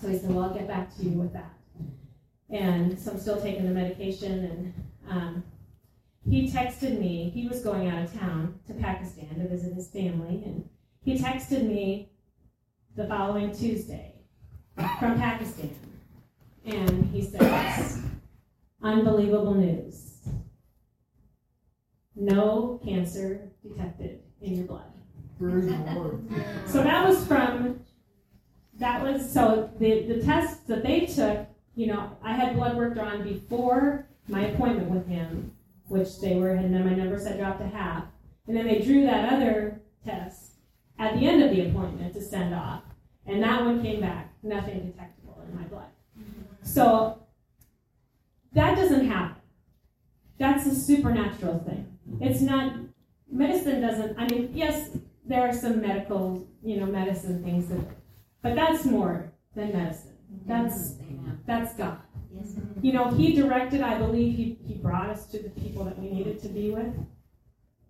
[0.00, 1.54] so he said, "Well, I'll get back to you with that."
[2.50, 4.44] And so I'm still taking the medication.
[4.44, 4.74] And
[5.08, 5.44] um,
[6.28, 7.30] he texted me.
[7.30, 10.68] He was going out of town to Pakistan to visit his family, and
[11.02, 12.11] he texted me
[12.96, 14.12] the following Tuesday
[14.98, 15.74] from Pakistan.
[16.64, 18.02] And he says,
[18.82, 20.18] Unbelievable news.
[22.14, 24.92] No cancer detected in your blood.
[26.66, 27.80] So that was from,
[28.78, 32.94] that was, so the, the tests that they took, you know, I had blood work
[32.94, 35.52] drawn before my appointment with him,
[35.88, 38.04] which they were, and then my numbers had dropped to half.
[38.46, 40.52] And then they drew that other test
[40.98, 42.81] at the end of the appointment to send off.
[43.26, 45.90] And that one came back, nothing detectable in my blood.
[46.18, 46.42] Mm-hmm.
[46.62, 47.22] So
[48.52, 49.40] that doesn't happen.
[50.38, 51.98] That's a supernatural thing.
[52.20, 52.74] It's not,
[53.30, 54.90] medicine doesn't, I mean, yes,
[55.24, 57.80] there are some medical, you know, medicine things that,
[58.42, 60.12] but that's more than medicine.
[60.46, 60.94] That's
[61.46, 61.98] that's God.
[62.80, 63.82] You know, He directed.
[63.82, 66.94] I believe He He brought us to the people that we needed to be with.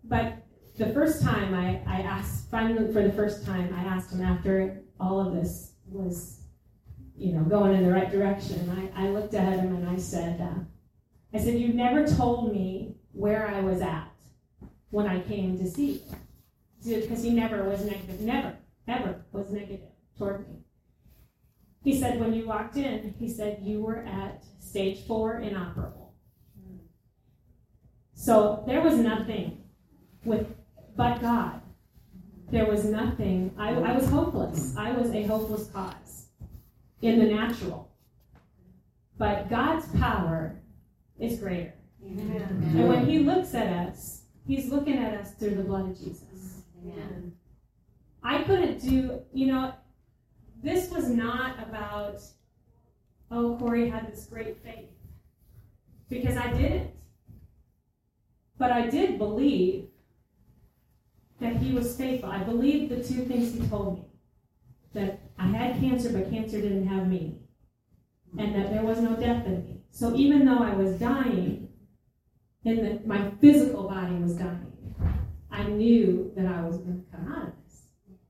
[0.05, 0.45] But
[0.77, 4.83] the first time I I asked, finally for the first time, I asked Him after
[5.03, 6.41] all of this was,
[7.17, 8.91] you know, going in the right direction.
[8.97, 10.61] I I looked at Him and I said, uh,
[11.35, 14.09] I said, you never told me where I was at
[14.91, 16.03] when I came to see
[16.85, 17.01] you.
[17.01, 18.57] Because he never was negative, never,
[18.89, 19.89] ever was negative
[20.19, 20.57] toward me.
[21.85, 26.15] He said, when you walked in, he said, you were at stage four inoperable.
[28.15, 29.65] So there was nothing
[30.25, 30.47] with
[30.97, 31.61] but God.
[32.53, 33.55] There was nothing.
[33.57, 34.77] I, I was hopeless.
[34.77, 36.27] I was a hopeless cause
[37.01, 37.91] in the natural.
[39.17, 40.61] But God's power
[41.19, 41.73] is greater.
[42.03, 46.63] And when He looks at us, He's looking at us through the blood of Jesus.
[46.85, 47.33] Amen.
[48.23, 49.73] I couldn't do, you know,
[50.63, 52.21] this was not about,
[53.31, 54.91] oh, Corey had this great faith.
[56.11, 56.91] Because I didn't.
[58.59, 59.89] But I did believe
[61.43, 62.31] that he was faithful.
[62.31, 64.05] I believed the two things he told me
[64.95, 67.39] that I had cancer, but cancer didn't have me,
[68.39, 69.83] and that there was no death in me.
[69.91, 71.69] So even though I was dying,
[72.65, 74.95] and that my physical body was dying,
[75.51, 77.83] I knew that I was going to come out of this.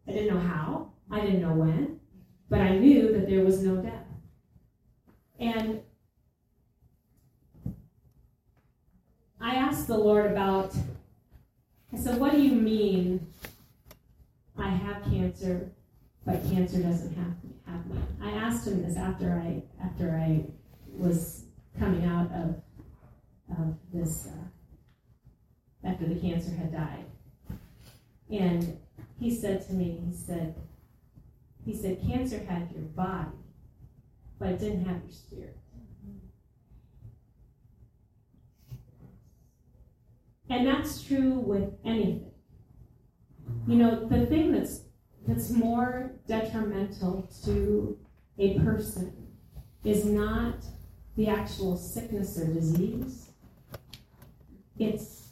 [0.09, 2.01] I didn't know how, I didn't know when,
[2.49, 4.07] but I knew that there was no death.
[5.39, 5.83] And
[9.41, 10.75] I asked the Lord about,
[12.03, 13.25] Said, What do you mean
[14.59, 15.71] I have cancer,
[16.27, 17.35] but cancer doesn't have,
[17.65, 17.97] have me?
[18.21, 20.45] I asked him this after I, after I
[20.89, 21.45] was
[21.79, 22.61] coming out of,
[23.57, 27.05] of this, uh, after the cancer had died.
[28.29, 28.77] And
[29.21, 30.57] he said to me, he said,
[31.65, 33.31] he said, cancer had your body,
[34.41, 35.57] but it didn't have your spirit.
[40.53, 42.31] And that's true with anything.
[43.67, 44.83] You know, the thing that's
[45.27, 47.99] that's more detrimental to
[48.39, 49.29] a person
[49.83, 50.57] is not
[51.17, 53.31] the actual sickness or disease.
[54.79, 55.31] It's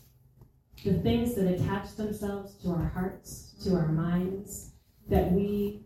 [0.84, 4.70] the things that attach themselves to our hearts, to our minds,
[5.10, 5.82] that we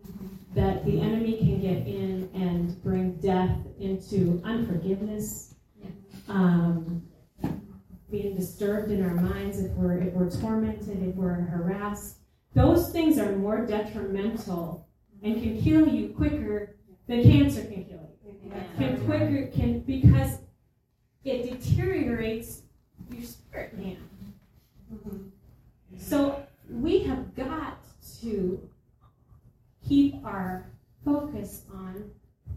[0.53, 5.55] that the enemy can get in and bring death into unforgiveness,
[6.29, 7.05] um,
[8.15, 12.17] being disturbed in our minds if we're if we're tormented, if we're harassed.
[12.53, 14.87] Those things are more detrimental
[15.21, 16.75] and can kill you quicker
[17.07, 18.51] than cancer can kill you.
[18.77, 20.37] Can quicker can because
[21.25, 22.61] it deteriorates
[23.11, 23.97] your spirit man.
[25.97, 27.79] So we have got
[28.21, 28.69] to
[29.85, 30.67] keep our
[31.03, 32.11] focus on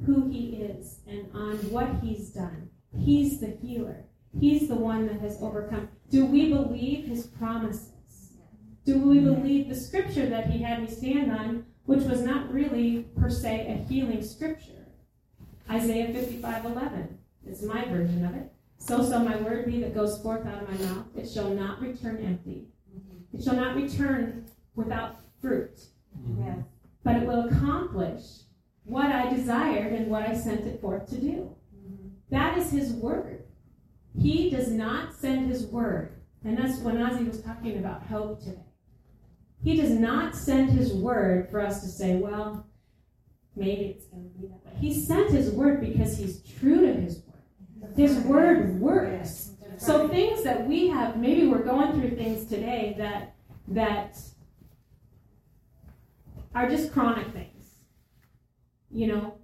[0.06, 2.70] who he is and on what he's done.
[2.96, 4.04] He's the healer.
[4.38, 5.88] He's the one that has overcome.
[6.10, 7.92] Do we believe his promises?
[8.84, 13.06] Do we believe the scripture that he had me stand on, which was not really
[13.18, 14.86] per se a healing scripture?
[15.70, 18.50] Isaiah 55 11 is my version of it.
[18.78, 21.06] So shall my word be that goes forth out of my mouth.
[21.16, 22.68] It shall not return empty.
[22.90, 23.36] Mm-hmm.
[23.36, 25.80] It shall not return without fruit.
[26.18, 26.46] Mm-hmm.
[26.46, 26.58] Yes.
[27.04, 28.22] But it will accomplish
[28.84, 31.54] what I desired and what I sent it forth to do.
[31.76, 32.08] Mm-hmm.
[32.30, 33.37] That is his word.
[34.20, 36.14] He does not send his word.
[36.44, 38.64] And that's when Ozzy was talking about hope today.
[39.62, 42.66] He does not send his word for us to say, well,
[43.56, 44.72] maybe it's going to be that way.
[44.80, 47.22] He sent his word because he's true to his
[47.80, 47.96] word.
[47.96, 49.52] His word works.
[49.78, 53.34] So things that we have, maybe we're going through things today that
[53.68, 54.18] that
[56.54, 57.74] are just chronic things.
[58.90, 59.38] You know,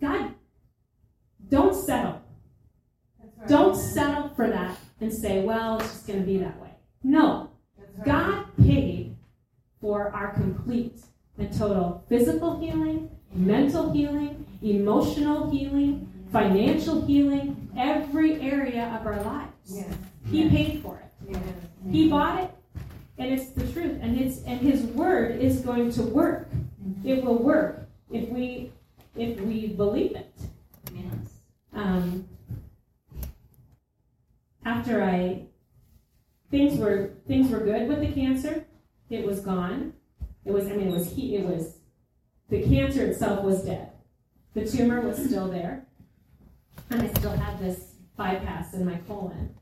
[0.00, 0.34] God,
[1.48, 2.23] don't settle.
[3.48, 6.70] Don't settle for that and say, well, it's just going to be that way.
[7.02, 7.50] No.
[8.04, 9.16] God paid
[9.80, 11.00] for our complete
[11.38, 19.50] and total physical healing, mental healing, emotional healing, financial healing, every area of our lives.
[19.66, 19.94] Yes.
[20.30, 21.30] He paid for it.
[21.30, 21.40] Yes.
[21.90, 22.50] He bought it,
[23.18, 23.98] and it's the truth.
[24.00, 26.48] And it's and His word is going to work.
[27.04, 28.72] It will work if we
[29.16, 30.32] if we believe it.
[30.92, 31.04] Yes.
[31.72, 32.26] Um,
[34.64, 35.46] after I
[36.50, 38.66] things were things were good with the cancer,
[39.10, 39.94] it was gone.
[40.44, 41.78] It was I mean it was he it was
[42.48, 43.90] the cancer itself was dead.
[44.54, 45.86] The tumor was still there,
[46.90, 49.54] and I still had this bypass in my colon.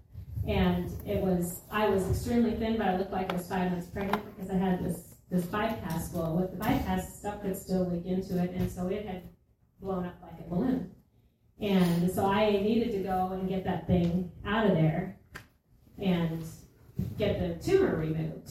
[0.47, 3.87] And it was I was extremely thin, but I looked like I was five months
[3.87, 6.13] pregnant because I had this this bypass.
[6.13, 9.23] Well, with the bypass, stuff could still leak into it, and so it had
[9.81, 10.91] blown up like a balloon.
[11.61, 15.17] And so I needed to go and get that thing out of there
[16.01, 16.45] and
[17.19, 18.51] get the tumor removed.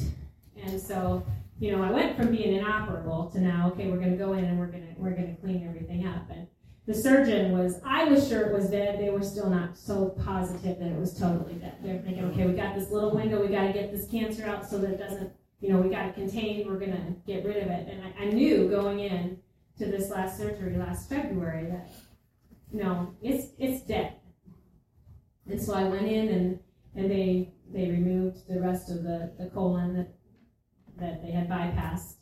[0.64, 1.26] And so,
[1.60, 4.46] you know, I went from being inoperable to now, okay, we're going to go in
[4.46, 6.30] and we're going to we're going to clean everything up.
[6.30, 6.48] And
[6.86, 9.00] the surgeon was, I was sure it was dead.
[9.00, 11.76] They were still not so positive that it was totally dead.
[11.84, 13.42] They're thinking, okay, we got this little window.
[13.42, 16.08] We got to get this cancer out so that it doesn't, you know, we got
[16.08, 16.68] to contain.
[16.68, 17.88] We're going to get rid of it.
[17.88, 19.38] And I, I knew going in
[19.78, 21.90] to this last surgery last February that
[22.72, 24.16] no, it's it's dead.
[25.50, 26.60] And so I went in and
[26.96, 30.14] and they they removed the rest of the, the colon that
[30.98, 32.16] that they had bypassed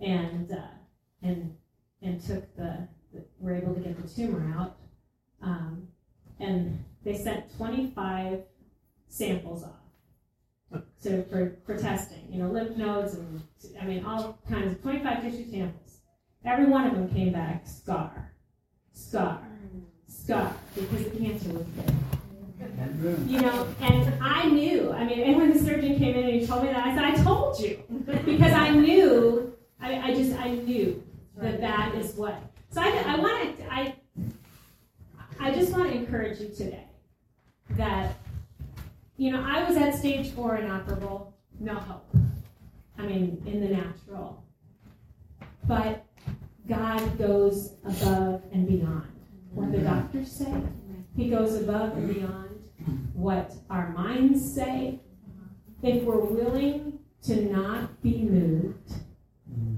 [0.00, 0.76] and uh,
[1.22, 1.56] and
[2.02, 4.76] and took the, the were able to get the tumor out.
[5.42, 5.88] Um,
[6.40, 8.40] and they sent 25
[9.08, 9.84] samples off
[11.02, 13.42] to, for, for testing, you know, lymph nodes and
[13.80, 15.98] I mean all kinds of 25 tissue samples.
[16.44, 18.33] Every one of them came back scar,
[18.94, 19.40] scar,
[20.08, 21.94] scar, because the cancer was there.
[23.26, 24.90] You know, and I knew.
[24.92, 27.04] I mean, and when the surgeon came in and he told me that, I said,
[27.04, 27.82] "I told you,"
[28.24, 29.54] because I knew.
[29.80, 31.02] I, I just I knew
[31.36, 32.40] that that is what.
[32.70, 33.94] So I, I want to I
[35.38, 36.86] I just want to encourage you today
[37.70, 38.14] that
[39.16, 42.06] you know I was at stage four inoperable, no hope.
[42.96, 44.42] I mean, in the natural,
[45.66, 46.03] but
[46.68, 49.06] God goes above and beyond
[49.50, 50.62] what the doctors say.
[51.16, 52.64] He goes above and beyond
[53.12, 55.00] what our minds say.
[55.82, 58.92] If we're willing to not be moved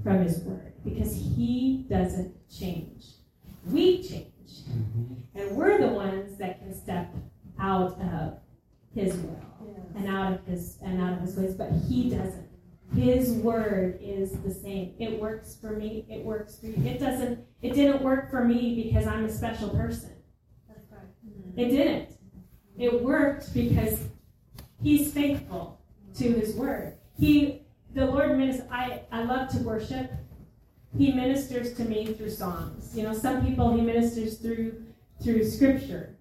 [0.03, 3.05] from His Word, because He doesn't change,
[3.65, 4.31] we change.
[5.35, 7.13] And we're the ones that can step
[7.59, 8.39] out of
[8.95, 9.41] His will
[9.95, 12.46] and out of His and out of His ways, but He doesn't.
[12.97, 14.95] His word is the same.
[14.97, 16.03] It works for me.
[16.09, 16.83] It works for you.
[16.83, 17.39] It doesn't.
[17.61, 20.11] It didn't work for me because I'm a special person.
[21.55, 22.09] It didn't.
[22.77, 23.99] It worked because
[24.81, 25.79] He's faithful
[26.15, 26.97] to His word.
[27.19, 27.61] He,
[27.93, 28.67] the Lord ministers.
[28.71, 30.11] I I love to worship.
[30.97, 32.97] He ministers to me through songs.
[32.97, 34.83] You know, some people He ministers through
[35.21, 36.17] through Scripture.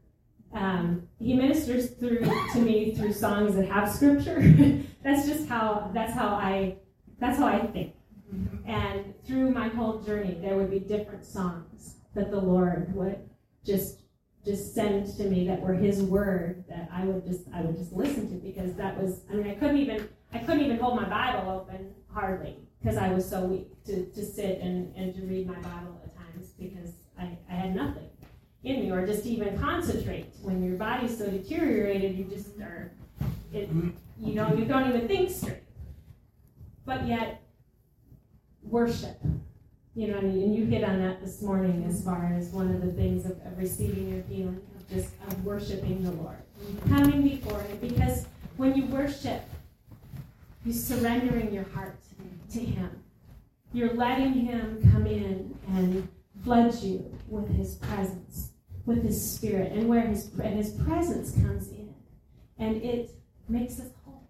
[0.53, 2.21] Um, he ministers through
[2.53, 4.41] to me through songs that have Scripture.
[5.07, 5.91] that's just how.
[5.95, 6.77] That's how I.
[7.21, 7.95] That's how I think.
[8.67, 13.19] And through my whole journey, there would be different songs that the Lord would
[13.65, 14.01] just
[14.45, 17.93] just send to me that were his word that I would just I would just
[17.93, 21.09] listen to because that was I mean I couldn't even I couldn't even hold my
[21.09, 25.47] Bible open hardly because I was so weak to, to sit and, and to read
[25.47, 28.09] my Bible at times because I, I had nothing
[28.65, 32.93] in me or just even concentrate when your body's so deteriorated you just are
[33.53, 33.69] it
[34.21, 35.63] you know you don't even think straight.
[36.85, 37.43] But yet
[38.63, 39.19] worship.
[39.95, 42.93] You know, and you hit on that this morning as far as one of the
[42.93, 46.37] things of, of receiving your healing, of just of worshiping the Lord,
[46.87, 47.79] coming before Him.
[47.79, 48.27] Because
[48.59, 49.43] when you worship,
[50.67, 51.99] you're surrendering your heart
[52.53, 52.91] to Him.
[53.73, 56.07] You're letting Him come in and
[56.45, 58.51] flood you with His presence,
[58.85, 61.95] with His Spirit, and where His and His presence comes in,
[62.59, 63.16] and it
[63.49, 64.29] makes us whole.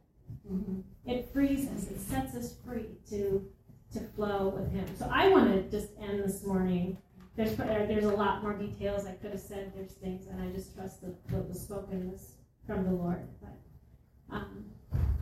[0.51, 0.81] Mm-hmm.
[1.11, 1.91] It frees us.
[1.91, 3.45] It sets us free to
[3.93, 4.87] to flow with Him.
[4.99, 6.99] So I want to just end this morning.
[7.37, 9.73] There's there's a lot more details I could have said.
[9.75, 12.33] There's things, and I just trust that what was spoken was
[12.67, 13.27] from the Lord.
[13.41, 14.65] But um,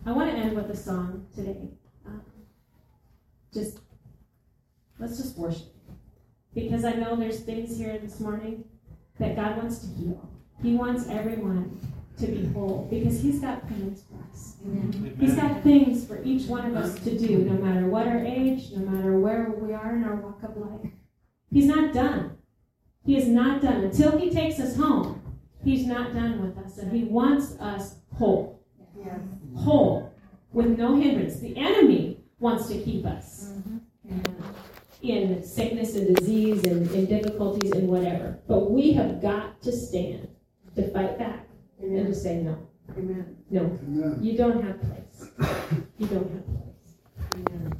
[0.06, 1.68] I want to end with a song today.
[2.06, 2.22] Um,
[3.52, 3.78] just
[4.98, 5.74] let's just worship,
[6.54, 8.64] because I know there's things here this morning
[9.18, 10.30] that God wants to heal.
[10.62, 11.80] He wants everyone
[12.18, 14.56] to be whole because He's got plans for us.
[14.64, 15.16] Amen.
[15.18, 18.70] He's got things for each one of us to do, no matter what our age,
[18.72, 20.90] no matter where we are in our walk of life.
[21.50, 22.38] He's not done.
[23.04, 23.84] He is not done.
[23.84, 25.20] Until He takes us home,
[25.64, 26.78] He's not done with us.
[26.78, 28.64] And He wants us whole.
[28.96, 29.20] Yes.
[29.56, 30.12] Whole,
[30.52, 31.40] with no hindrance.
[31.40, 33.50] The enemy wants to keep us.
[33.50, 34.28] Mm-hmm.
[35.02, 38.38] In sickness and disease and in difficulties and whatever.
[38.48, 40.28] But we have got to stand
[40.76, 41.46] to fight back
[41.82, 41.98] Amen.
[41.98, 42.66] and just say no.
[42.96, 43.36] Amen.
[43.50, 43.60] No.
[43.60, 44.18] Amen.
[44.22, 45.30] You don't have place.
[45.98, 46.74] You don't have place.
[47.36, 47.72] Amen.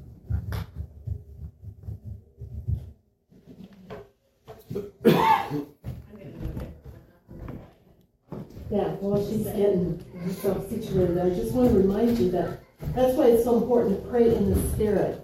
[8.71, 12.61] Yeah, well, she's getting herself situated, I just want to remind you that
[12.95, 15.21] that's why it's so important to pray in the Spirit.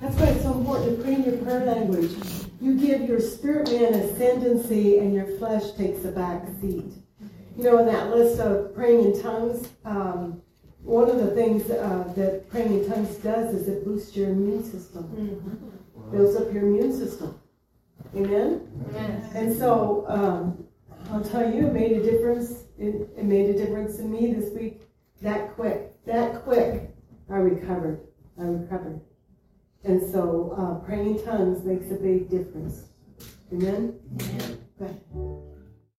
[0.00, 2.10] That's why it's so important to pray in your prayer language.
[2.62, 6.92] You give your spirit man ascendancy and your flesh takes a back seat.
[7.56, 10.40] You know, in that list of praying in tongues, um,
[10.84, 14.62] one of the things uh, that praying in tongues does is it boosts your immune
[14.62, 16.12] system, Mhm.
[16.12, 17.34] builds up your immune system.
[18.14, 18.60] Amen?
[18.92, 19.32] Yes.
[19.34, 20.64] And so, um,
[21.10, 22.62] I'll tell you, it made a difference.
[22.78, 24.82] It, it made a difference in me this week.
[25.20, 26.94] That quick, that quick,
[27.28, 28.00] I recovered.
[28.38, 29.00] I recovered.
[29.84, 32.84] And so, uh, praying in tongues makes a big difference.
[33.52, 33.98] Amen?
[34.80, 35.48] Amen.